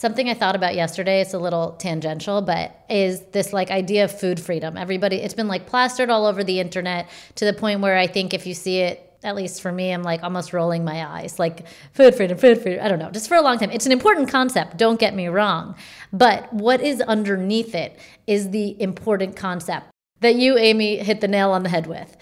Something 0.00 0.30
I 0.30 0.34
thought 0.34 0.56
about 0.56 0.74
yesterday, 0.74 1.20
it's 1.20 1.34
a 1.34 1.38
little 1.38 1.72
tangential, 1.72 2.40
but 2.40 2.74
is 2.88 3.20
this 3.32 3.52
like 3.52 3.70
idea 3.70 4.04
of 4.04 4.18
food 4.18 4.40
freedom. 4.40 4.78
Everybody, 4.78 5.16
it's 5.16 5.34
been 5.34 5.46
like 5.46 5.66
plastered 5.66 6.08
all 6.08 6.24
over 6.24 6.42
the 6.42 6.58
internet 6.58 7.10
to 7.34 7.44
the 7.44 7.52
point 7.52 7.82
where 7.82 7.98
I 7.98 8.06
think 8.06 8.32
if 8.32 8.46
you 8.46 8.54
see 8.54 8.78
it, 8.78 9.12
at 9.22 9.36
least 9.36 9.60
for 9.60 9.70
me, 9.70 9.92
I'm 9.92 10.02
like 10.02 10.22
almost 10.22 10.54
rolling 10.54 10.86
my 10.86 11.06
eyes. 11.06 11.38
Like 11.38 11.66
food 11.92 12.14
freedom, 12.14 12.38
food 12.38 12.62
freedom. 12.62 12.82
I 12.82 12.88
don't 12.88 12.98
know, 12.98 13.10
just 13.10 13.28
for 13.28 13.34
a 13.34 13.42
long 13.42 13.58
time. 13.58 13.70
It's 13.72 13.84
an 13.84 13.92
important 13.92 14.30
concept, 14.30 14.78
don't 14.78 14.98
get 14.98 15.14
me 15.14 15.28
wrong. 15.28 15.74
But 16.14 16.50
what 16.50 16.80
is 16.80 17.02
underneath 17.02 17.74
it 17.74 17.98
is 18.26 18.52
the 18.52 18.80
important 18.80 19.36
concept 19.36 19.90
that 20.20 20.34
you, 20.34 20.56
Amy, 20.56 20.96
hit 20.96 21.20
the 21.20 21.28
nail 21.28 21.50
on 21.50 21.62
the 21.62 21.68
head 21.68 21.86
with 21.86 22.16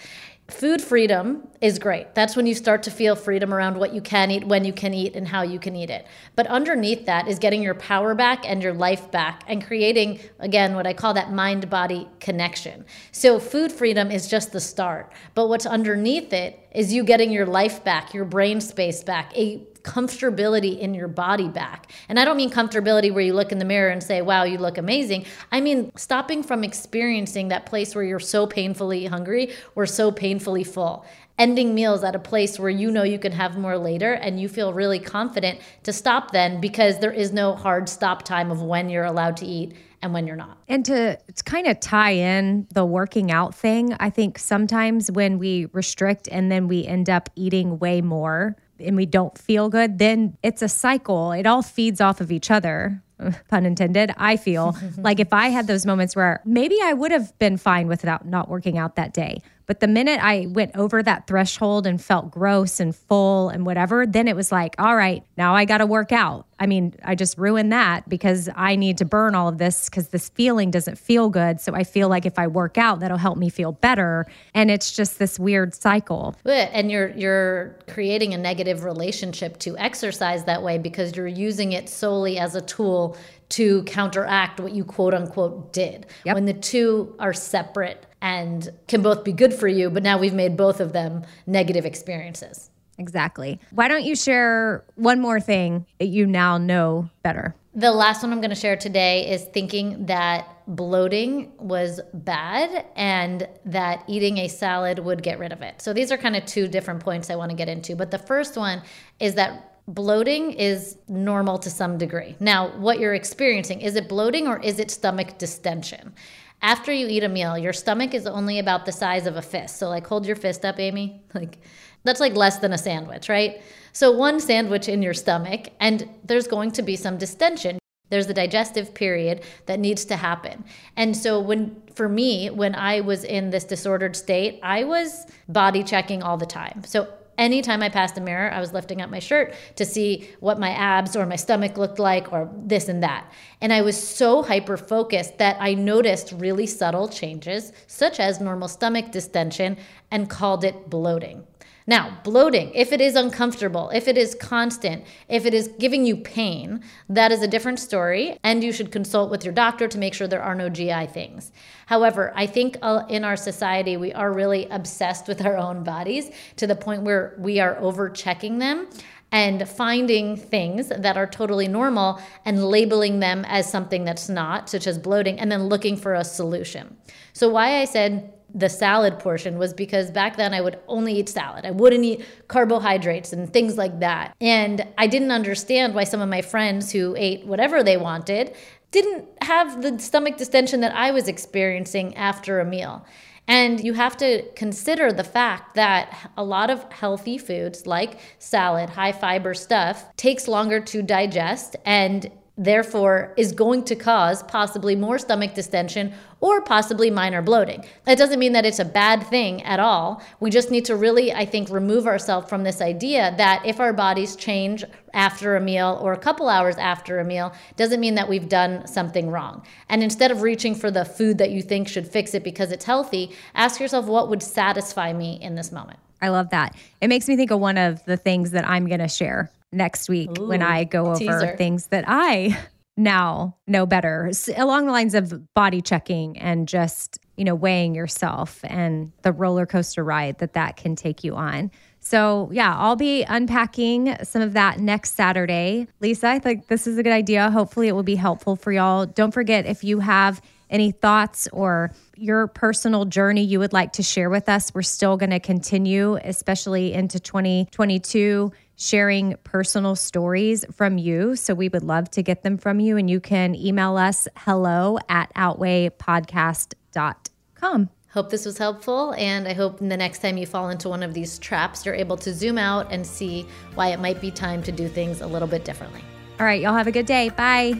food 0.51 0.81
freedom 0.81 1.47
is 1.61 1.79
great. 1.79 2.15
That's 2.15 2.35
when 2.35 2.45
you 2.45 2.55
start 2.55 2.83
to 2.83 2.91
feel 2.91 3.15
freedom 3.15 3.53
around 3.53 3.77
what 3.77 3.93
you 3.93 4.01
can 4.01 4.31
eat, 4.31 4.43
when 4.45 4.63
you 4.63 4.73
can 4.73 4.93
eat, 4.93 5.15
and 5.15 5.27
how 5.27 5.41
you 5.41 5.59
can 5.59 5.75
eat 5.75 5.89
it. 5.89 6.05
But 6.35 6.47
underneath 6.47 7.05
that 7.05 7.27
is 7.27 7.39
getting 7.39 7.61
your 7.61 7.75
power 7.75 8.15
back 8.15 8.49
and 8.49 8.61
your 8.63 8.73
life 8.73 9.11
back 9.11 9.43
and 9.47 9.65
creating, 9.65 10.19
again, 10.39 10.75
what 10.75 10.87
I 10.87 10.93
call 10.93 11.13
that 11.15 11.31
mind 11.31 11.69
body 11.69 12.07
connection. 12.19 12.85
So, 13.11 13.39
food 13.39 13.71
freedom 13.71 14.11
is 14.11 14.27
just 14.27 14.51
the 14.51 14.59
start. 14.59 15.11
But 15.35 15.47
what's 15.47 15.65
underneath 15.65 16.33
it 16.33 16.67
is 16.73 16.93
you 16.93 17.03
getting 17.03 17.31
your 17.31 17.45
life 17.45 17.83
back, 17.83 18.13
your 18.13 18.25
brain 18.25 18.61
space 18.61 19.03
back, 19.03 19.35
a 19.37 19.63
comfortability 19.83 20.77
in 20.77 20.93
your 20.93 21.07
body 21.07 21.47
back. 21.47 21.91
And 22.07 22.19
I 22.19 22.25
don't 22.25 22.37
mean 22.37 22.49
comfortability 22.49 23.13
where 23.13 23.23
you 23.23 23.33
look 23.33 23.51
in 23.51 23.59
the 23.59 23.65
mirror 23.65 23.89
and 23.89 24.03
say, 24.03 24.21
wow, 24.21 24.43
you 24.43 24.57
look 24.57 24.77
amazing. 24.77 25.25
I 25.51 25.61
mean 25.61 25.91
stopping 25.95 26.43
from 26.43 26.63
experiencing 26.63 27.49
that 27.49 27.65
place 27.65 27.95
where 27.95 28.03
you're 28.03 28.19
so 28.19 28.47
painfully 28.47 29.05
hungry 29.05 29.53
or 29.75 29.85
so 29.85 30.11
painfully 30.11 30.63
full. 30.63 31.05
Ending 31.37 31.73
meals 31.73 32.03
at 32.03 32.15
a 32.15 32.19
place 32.19 32.59
where 32.59 32.69
you 32.69 32.91
know 32.91 33.03
you 33.03 33.17
can 33.17 33.31
have 33.31 33.57
more 33.57 33.77
later 33.77 34.13
and 34.13 34.41
you 34.41 34.49
feel 34.49 34.73
really 34.73 34.99
confident 34.99 35.59
to 35.83 35.93
stop 35.93 36.31
then 36.31 36.59
because 36.59 36.99
there 36.99 37.13
is 37.13 37.31
no 37.31 37.55
hard 37.55 37.87
stop 37.87 38.23
time 38.23 38.51
of 38.51 38.61
when 38.61 38.89
you're 38.89 39.05
allowed 39.05 39.37
to 39.37 39.45
eat 39.45 39.73
and 40.01 40.13
when 40.13 40.27
you're 40.27 40.35
not. 40.35 40.57
And 40.67 40.85
to, 40.85 41.17
kind 41.45 41.67
of 41.67 41.79
tie 41.79 42.11
in 42.11 42.67
the 42.73 42.85
working 42.85 43.31
out 43.31 43.55
thing, 43.55 43.95
I 43.99 44.09
think 44.09 44.37
sometimes 44.37 45.11
when 45.11 45.39
we 45.39 45.67
restrict 45.73 46.27
and 46.31 46.51
then 46.51 46.67
we 46.67 46.85
end 46.85 47.09
up 47.09 47.29
eating 47.35 47.79
way 47.79 48.01
more, 48.01 48.55
and 48.79 48.95
we 48.95 49.05
don't 49.05 49.37
feel 49.37 49.69
good, 49.69 49.99
then 49.99 50.37
it's 50.43 50.61
a 50.61 50.69
cycle. 50.69 51.31
It 51.31 51.45
all 51.45 51.61
feeds 51.61 52.01
off 52.01 52.21
of 52.21 52.31
each 52.31 52.51
other. 52.51 53.01
Pun 53.49 53.65
intended. 53.65 54.13
I 54.17 54.37
feel 54.37 54.77
like 54.97 55.19
if 55.19 55.33
I 55.33 55.49
had 55.49 55.67
those 55.67 55.85
moments 55.85 56.15
where 56.15 56.41
maybe 56.45 56.77
I 56.81 56.93
would 56.93 57.11
have 57.11 57.37
been 57.39 57.57
fine 57.57 57.87
without 57.87 58.25
not 58.25 58.49
working 58.49 58.77
out 58.77 58.95
that 58.95 59.13
day, 59.13 59.41
but 59.69 59.81
the 59.81 59.87
minute 59.87 60.19
I 60.19 60.47
went 60.47 60.75
over 60.75 61.03
that 61.03 61.27
threshold 61.27 61.85
and 61.85 62.03
felt 62.03 62.31
gross 62.31 62.79
and 62.79 62.95
full 62.95 63.49
and 63.49 63.67
whatever, 63.67 64.07
then 64.07 64.27
it 64.27 64.35
was 64.35 64.51
like, 64.51 64.73
all 64.79 64.95
right, 64.95 65.23
now 65.37 65.53
I 65.53 65.65
got 65.65 65.77
to 65.77 65.85
work 65.85 66.11
out. 66.11 66.47
I 66.59 66.65
mean, 66.65 66.95
I 67.03 67.13
just 67.13 67.37
ruined 67.37 67.71
that 67.71 68.09
because 68.09 68.49
I 68.55 68.75
need 68.75 68.97
to 68.97 69.05
burn 69.05 69.35
all 69.35 69.47
of 69.47 69.59
this 69.59 69.87
because 69.87 70.07
this 70.07 70.29
feeling 70.29 70.71
doesn't 70.71 70.97
feel 70.97 71.29
good. 71.29 71.61
So 71.61 71.75
I 71.75 71.83
feel 71.83 72.09
like 72.09 72.25
if 72.25 72.39
I 72.39 72.47
work 72.47 72.79
out, 72.79 72.99
that'll 73.01 73.19
help 73.19 73.37
me 73.37 73.51
feel 73.51 73.71
better. 73.71 74.25
And 74.55 74.71
it's 74.71 74.91
just 74.91 75.19
this 75.19 75.37
weird 75.37 75.75
cycle. 75.75 76.35
And 76.45 76.89
you're 76.89 77.09
you're 77.09 77.77
creating 77.87 78.33
a 78.33 78.39
negative 78.39 78.83
relationship 78.83 79.59
to 79.59 79.77
exercise 79.77 80.45
that 80.45 80.63
way 80.63 80.79
because 80.79 81.15
you're 81.15 81.27
using 81.27 81.73
it 81.73 81.89
solely 81.89 82.39
as 82.39 82.55
a 82.55 82.61
tool 82.61 83.15
to 83.49 83.83
counteract 83.83 84.59
what 84.59 84.71
you 84.71 84.83
quote 84.83 85.13
unquote 85.13 85.73
did. 85.73 86.07
Yep. 86.25 86.33
When 86.33 86.45
the 86.45 86.53
two 86.53 87.15
are 87.19 87.33
separate 87.33 88.07
and 88.21 88.69
can 88.87 89.01
both 89.01 89.23
be 89.23 89.31
good 89.31 89.53
for 89.53 89.67
you, 89.67 89.89
but 89.89 90.03
now 90.03 90.17
we've 90.17 90.33
made 90.33 90.57
both 90.57 90.79
of 90.79 90.93
them 90.93 91.23
negative 91.47 91.85
experiences. 91.85 92.69
Exactly. 92.97 93.59
Why 93.71 93.87
don't 93.87 94.03
you 94.03 94.15
share 94.15 94.83
one 94.95 95.21
more 95.21 95.39
thing 95.39 95.85
that 95.99 96.07
you 96.07 96.25
now 96.25 96.57
know 96.57 97.09
better? 97.23 97.55
The 97.73 97.91
last 97.91 98.23
one 98.23 98.33
I'm 98.33 98.41
going 98.41 98.49
to 98.49 98.55
share 98.55 98.75
today 98.75 99.29
is 99.31 99.45
thinking 99.45 100.07
that 100.07 100.47
bloating 100.67 101.51
was 101.57 102.01
bad 102.13 102.85
and 102.95 103.47
that 103.65 104.03
eating 104.07 104.39
a 104.39 104.47
salad 104.49 104.99
would 104.99 105.23
get 105.23 105.39
rid 105.39 105.53
of 105.53 105.61
it. 105.61 105.81
So 105.81 105.93
these 105.93 106.11
are 106.11 106.17
kind 106.17 106.35
of 106.35 106.45
two 106.45 106.67
different 106.67 106.99
points 106.99 107.29
I 107.29 107.35
want 107.35 107.51
to 107.51 107.55
get 107.55 107.69
into. 107.69 107.95
But 107.95 108.11
the 108.11 108.17
first 108.17 108.57
one 108.57 108.81
is 109.19 109.35
that 109.35 109.79
bloating 109.87 110.51
is 110.51 110.97
normal 111.07 111.57
to 111.59 111.69
some 111.69 111.97
degree. 111.97 112.35
Now, 112.39 112.77
what 112.77 112.99
you're 112.99 113.15
experiencing 113.15 113.81
is 113.81 113.95
it 113.95 114.09
bloating 114.09 114.47
or 114.47 114.59
is 114.59 114.79
it 114.79 114.91
stomach 114.91 115.37
distension? 115.37 116.13
After 116.61 116.91
you 116.91 117.07
eat 117.07 117.23
a 117.23 117.29
meal, 117.29 117.57
your 117.57 117.73
stomach 117.73 118.13
is 118.13 118.27
only 118.27 118.59
about 118.59 118.85
the 118.85 118.91
size 118.91 119.25
of 119.25 119.37
a 119.37 119.41
fist. 119.41 119.77
So, 119.77 119.87
like, 119.87 120.05
hold 120.05 120.25
your 120.25 120.35
fist 120.35 120.65
up, 120.65 120.79
Amy. 120.79 121.23
Like, 121.33 121.59
that's 122.03 122.19
like 122.19 122.35
less 122.35 122.59
than 122.59 122.73
a 122.73 122.77
sandwich, 122.77 123.29
right? 123.29 123.61
So, 123.93 124.11
one 124.11 124.39
sandwich 124.39 124.89
in 124.89 125.01
your 125.01 125.13
stomach, 125.13 125.69
and 125.79 126.09
there's 126.23 126.47
going 126.47 126.71
to 126.71 126.81
be 126.81 126.95
some 126.95 127.17
distension. 127.17 127.77
There's 128.09 128.27
a 128.27 128.33
digestive 128.33 128.93
period 128.93 129.43
that 129.67 129.79
needs 129.79 130.05
to 130.05 130.15
happen. 130.15 130.65
And 130.95 131.15
so, 131.15 131.39
when 131.39 131.81
for 131.93 132.09
me, 132.09 132.49
when 132.49 132.73
I 132.75 133.01
was 133.01 133.23
in 133.23 133.51
this 133.51 133.63
disordered 133.63 134.15
state, 134.15 134.59
I 134.63 134.83
was 134.85 135.27
body 135.47 135.83
checking 135.83 136.23
all 136.23 136.37
the 136.37 136.45
time. 136.45 136.83
So, 136.85 137.07
anytime 137.39 137.81
I 137.81 137.89
passed 137.89 138.17
a 138.17 138.21
mirror, 138.21 138.51
I 138.51 138.59
was 138.59 138.73
lifting 138.73 139.01
up 139.01 139.09
my 139.09 139.19
shirt 139.19 139.55
to 139.77 139.85
see 139.85 140.29
what 140.39 140.59
my 140.59 140.69
abs 140.71 141.15
or 141.15 141.25
my 141.25 141.37
stomach 141.37 141.77
looked 141.77 141.97
like 141.97 142.31
or 142.31 142.51
this 142.55 142.89
and 142.89 143.01
that. 143.01 143.31
And 143.61 143.73
I 143.73 143.81
was 143.81 144.01
so 144.01 144.43
hyper 144.43 144.77
focused 144.77 145.37
that 145.39 145.57
I 145.59 145.73
noticed 145.73 146.33
really 146.33 146.67
subtle 146.67 147.07
changes, 147.07 147.71
such 147.87 148.19
as 148.19 148.39
normal 148.39 148.67
stomach 148.67 149.11
distension, 149.11 149.77
and 150.11 150.29
called 150.29 150.63
it 150.63 150.89
bloating. 150.89 151.47
Now, 151.89 152.19
bloating, 152.23 152.71
if 152.75 152.93
it 152.93 153.01
is 153.01 153.15
uncomfortable, 153.15 153.89
if 153.89 154.07
it 154.07 154.15
is 154.15 154.35
constant, 154.35 155.05
if 155.27 155.47
it 155.47 155.55
is 155.55 155.69
giving 155.79 156.05
you 156.05 156.17
pain, 156.17 156.83
that 157.09 157.31
is 157.31 157.41
a 157.41 157.47
different 157.47 157.79
story, 157.79 158.37
and 158.43 158.63
you 158.63 158.71
should 158.71 158.91
consult 158.91 159.31
with 159.31 159.43
your 159.43 159.55
doctor 159.55 159.87
to 159.87 159.97
make 159.97 160.13
sure 160.13 160.27
there 160.27 160.43
are 160.43 160.53
no 160.53 160.69
GI 160.69 161.07
things. 161.07 161.51
However, 161.87 162.31
I 162.35 162.45
think 162.45 162.77
uh, 162.83 163.05
in 163.09 163.23
our 163.23 163.35
society, 163.35 163.97
we 163.97 164.13
are 164.13 164.31
really 164.31 164.67
obsessed 164.67 165.27
with 165.27 165.43
our 165.43 165.57
own 165.57 165.83
bodies 165.83 166.29
to 166.57 166.67
the 166.67 166.75
point 166.75 167.01
where 167.01 167.35
we 167.39 167.59
are 167.59 167.75
over 167.79 168.07
checking 168.07 168.59
them 168.59 168.87
and 169.31 169.67
finding 169.67 170.37
things 170.37 170.89
that 170.89 171.17
are 171.17 171.25
totally 171.25 171.67
normal 171.67 172.21
and 172.45 172.63
labeling 172.63 173.19
them 173.19 173.43
as 173.45 173.67
something 173.67 174.03
that's 174.03 174.29
not, 174.29 174.69
such 174.69 174.85
as 174.85 174.99
bloating, 174.99 175.39
and 175.39 175.51
then 175.51 175.63
looking 175.63 175.97
for 175.97 176.13
a 176.13 176.23
solution. 176.23 176.97
So, 177.33 177.49
why 177.49 177.81
I 177.81 177.85
said 177.85 178.31
the 178.53 178.69
salad 178.69 179.19
portion 179.19 179.57
was 179.57 179.73
because 179.73 180.11
back 180.11 180.37
then 180.37 180.53
I 180.53 180.61
would 180.61 180.79
only 180.87 181.13
eat 181.13 181.29
salad. 181.29 181.65
I 181.65 181.71
wouldn't 181.71 182.03
eat 182.03 182.25
carbohydrates 182.47 183.33
and 183.33 183.51
things 183.51 183.77
like 183.77 183.99
that. 183.99 184.35
And 184.41 184.87
I 184.97 185.07
didn't 185.07 185.31
understand 185.31 185.93
why 185.93 186.03
some 186.03 186.21
of 186.21 186.29
my 186.29 186.41
friends 186.41 186.91
who 186.91 187.15
ate 187.17 187.45
whatever 187.45 187.83
they 187.83 187.97
wanted 187.97 188.55
didn't 188.91 189.27
have 189.41 189.81
the 189.81 189.99
stomach 189.99 190.37
distension 190.37 190.81
that 190.81 190.95
I 190.95 191.11
was 191.11 191.27
experiencing 191.27 192.15
after 192.15 192.59
a 192.59 192.65
meal. 192.65 193.05
And 193.47 193.83
you 193.83 193.93
have 193.93 194.15
to 194.17 194.43
consider 194.51 195.11
the 195.11 195.23
fact 195.23 195.73
that 195.73 196.31
a 196.37 196.43
lot 196.43 196.69
of 196.69 196.83
healthy 196.91 197.39
foods 197.39 197.87
like 197.87 198.19
salad, 198.37 198.91
high 198.91 199.11
fiber 199.11 199.55
stuff 199.55 200.05
takes 200.17 200.47
longer 200.47 200.79
to 200.81 201.01
digest 201.01 201.75
and 201.83 202.31
therefore 202.59 203.33
is 203.37 203.53
going 203.53 203.85
to 203.85 203.95
cause 203.95 204.43
possibly 204.43 204.93
more 204.93 205.17
stomach 205.17 205.53
distension 205.53 206.13
or 206.41 206.61
possibly 206.61 207.09
minor 207.09 207.41
bloating. 207.41 207.85
That 208.03 208.17
doesn't 208.17 208.37
mean 208.37 208.51
that 208.51 208.65
it's 208.65 208.79
a 208.79 208.85
bad 208.85 209.23
thing 209.23 209.63
at 209.63 209.79
all. 209.79 210.21
We 210.41 210.49
just 210.49 210.69
need 210.69 210.83
to 210.85 210.95
really, 210.97 211.31
I 211.33 211.45
think, 211.45 211.69
remove 211.69 212.05
ourselves 212.05 212.49
from 212.49 212.63
this 212.63 212.81
idea 212.81 213.33
that 213.37 213.65
if 213.65 213.79
our 213.79 213.93
bodies 213.93 214.35
change 214.35 214.83
after 215.13 215.55
a 215.55 215.61
meal 215.61 215.97
or 216.01 216.11
a 216.11 216.17
couple 216.17 216.49
hours 216.49 216.75
after 216.75 217.19
a 217.19 217.23
meal, 217.23 217.53
doesn't 217.77 218.01
mean 218.01 218.15
that 218.15 218.27
we've 218.27 218.49
done 218.49 218.85
something 218.85 219.31
wrong. 219.31 219.65
And 219.87 220.03
instead 220.03 220.29
of 220.29 220.41
reaching 220.41 220.75
for 220.75 220.91
the 220.91 221.05
food 221.05 221.37
that 221.37 221.51
you 221.51 221.61
think 221.61 221.87
should 221.87 222.07
fix 222.07 222.33
it 222.33 222.43
because 222.43 222.73
it's 222.73 222.85
healthy, 222.85 223.31
ask 223.55 223.79
yourself 223.79 224.05
what 224.05 224.29
would 224.29 224.43
satisfy 224.43 225.13
me 225.13 225.39
in 225.41 225.55
this 225.55 225.71
moment. 225.71 225.99
I 226.21 226.27
love 226.27 226.49
that. 226.49 226.75
It 226.99 227.07
makes 227.07 227.29
me 227.29 227.37
think 227.37 227.51
of 227.51 227.61
one 227.61 227.77
of 227.77 228.03
the 228.03 228.17
things 228.17 228.51
that 228.51 228.67
I'm 228.67 228.87
going 228.87 228.99
to 228.99 229.07
share 229.07 229.49
next 229.71 230.09
week 230.09 230.31
Ooh, 230.39 230.47
when 230.47 230.61
I 230.61 230.83
go 230.83 231.07
over 231.07 231.17
teaser. 231.17 231.55
things 231.57 231.87
that 231.87 232.05
I 232.07 232.57
now 232.97 233.55
know 233.65 233.85
better 233.85 234.31
along 234.57 234.85
the 234.85 234.91
lines 234.91 235.15
of 235.15 235.53
body 235.53 235.81
checking 235.81 236.37
and 236.37 236.67
just, 236.67 237.19
you 237.37 237.45
know, 237.45 237.55
weighing 237.55 237.95
yourself 237.95 238.59
and 238.63 239.11
the 239.21 239.31
roller 239.31 239.65
coaster 239.65 240.03
ride 240.03 240.39
that 240.39 240.53
that 240.53 240.75
can 240.75 240.95
take 240.95 241.23
you 241.23 241.35
on. 241.35 241.71
So, 242.01 242.49
yeah, 242.51 242.75
I'll 242.77 242.95
be 242.95 243.23
unpacking 243.23 244.15
some 244.23 244.41
of 244.41 244.53
that 244.53 244.79
next 244.79 245.15
Saturday. 245.15 245.87
Lisa, 245.99 246.27
I 246.27 246.39
think 246.39 246.67
this 246.67 246.87
is 246.87 246.97
a 246.97 247.03
good 247.03 247.13
idea. 247.13 247.49
Hopefully, 247.51 247.87
it 247.87 247.91
will 247.93 248.03
be 248.03 248.15
helpful 248.15 248.55
for 248.55 248.71
y'all. 248.71 249.05
Don't 249.05 249.33
forget 249.33 249.65
if 249.65 249.83
you 249.83 249.99
have 249.99 250.41
any 250.69 250.91
thoughts 250.91 251.47
or 251.51 251.91
your 252.15 252.47
personal 252.47 253.05
journey 253.05 253.43
you 253.43 253.59
would 253.59 253.73
like 253.73 253.93
to 253.93 254.03
share 254.03 254.29
with 254.29 254.47
us, 254.47 254.73
we're 254.73 254.81
still 254.81 255.17
going 255.17 255.31
to 255.31 255.39
continue, 255.39 256.15
especially 256.23 256.93
into 256.93 257.19
2022 257.19 258.51
sharing 258.79 259.35
personal 259.43 259.95
stories 259.95 260.65
from 260.73 260.97
you. 260.97 261.35
So 261.35 261.53
we 261.53 261.69
would 261.69 261.83
love 261.83 262.09
to 262.11 262.23
get 262.23 262.43
them 262.43 262.57
from 262.57 262.79
you. 262.79 262.95
And 262.97 263.09
you 263.09 263.19
can 263.19 263.53
email 263.53 263.97
us 263.97 264.25
hello 264.37 264.97
at 265.09 265.33
outweighpodcast.com. 265.35 267.89
Hope 268.11 268.31
this 268.31 268.45
was 268.45 268.57
helpful. 268.57 269.13
And 269.13 269.47
I 269.47 269.53
hope 269.53 269.77
the 269.77 269.97
next 269.97 270.23
time 270.23 270.37
you 270.37 270.47
fall 270.47 270.69
into 270.69 270.89
one 270.89 271.03
of 271.03 271.13
these 271.13 271.37
traps, 271.37 271.85
you're 271.85 271.93
able 271.93 272.17
to 272.17 272.33
zoom 272.33 272.57
out 272.57 272.91
and 272.91 273.05
see 273.05 273.45
why 273.75 273.89
it 273.89 273.99
might 273.99 274.19
be 274.19 274.31
time 274.31 274.63
to 274.63 274.71
do 274.71 274.87
things 274.87 275.21
a 275.21 275.27
little 275.27 275.47
bit 275.47 275.63
differently. 275.65 276.03
All 276.39 276.45
right. 276.45 276.61
Y'all 276.61 276.73
have 276.73 276.87
a 276.87 276.91
good 276.91 277.05
day. 277.05 277.29
Bye. 277.29 277.79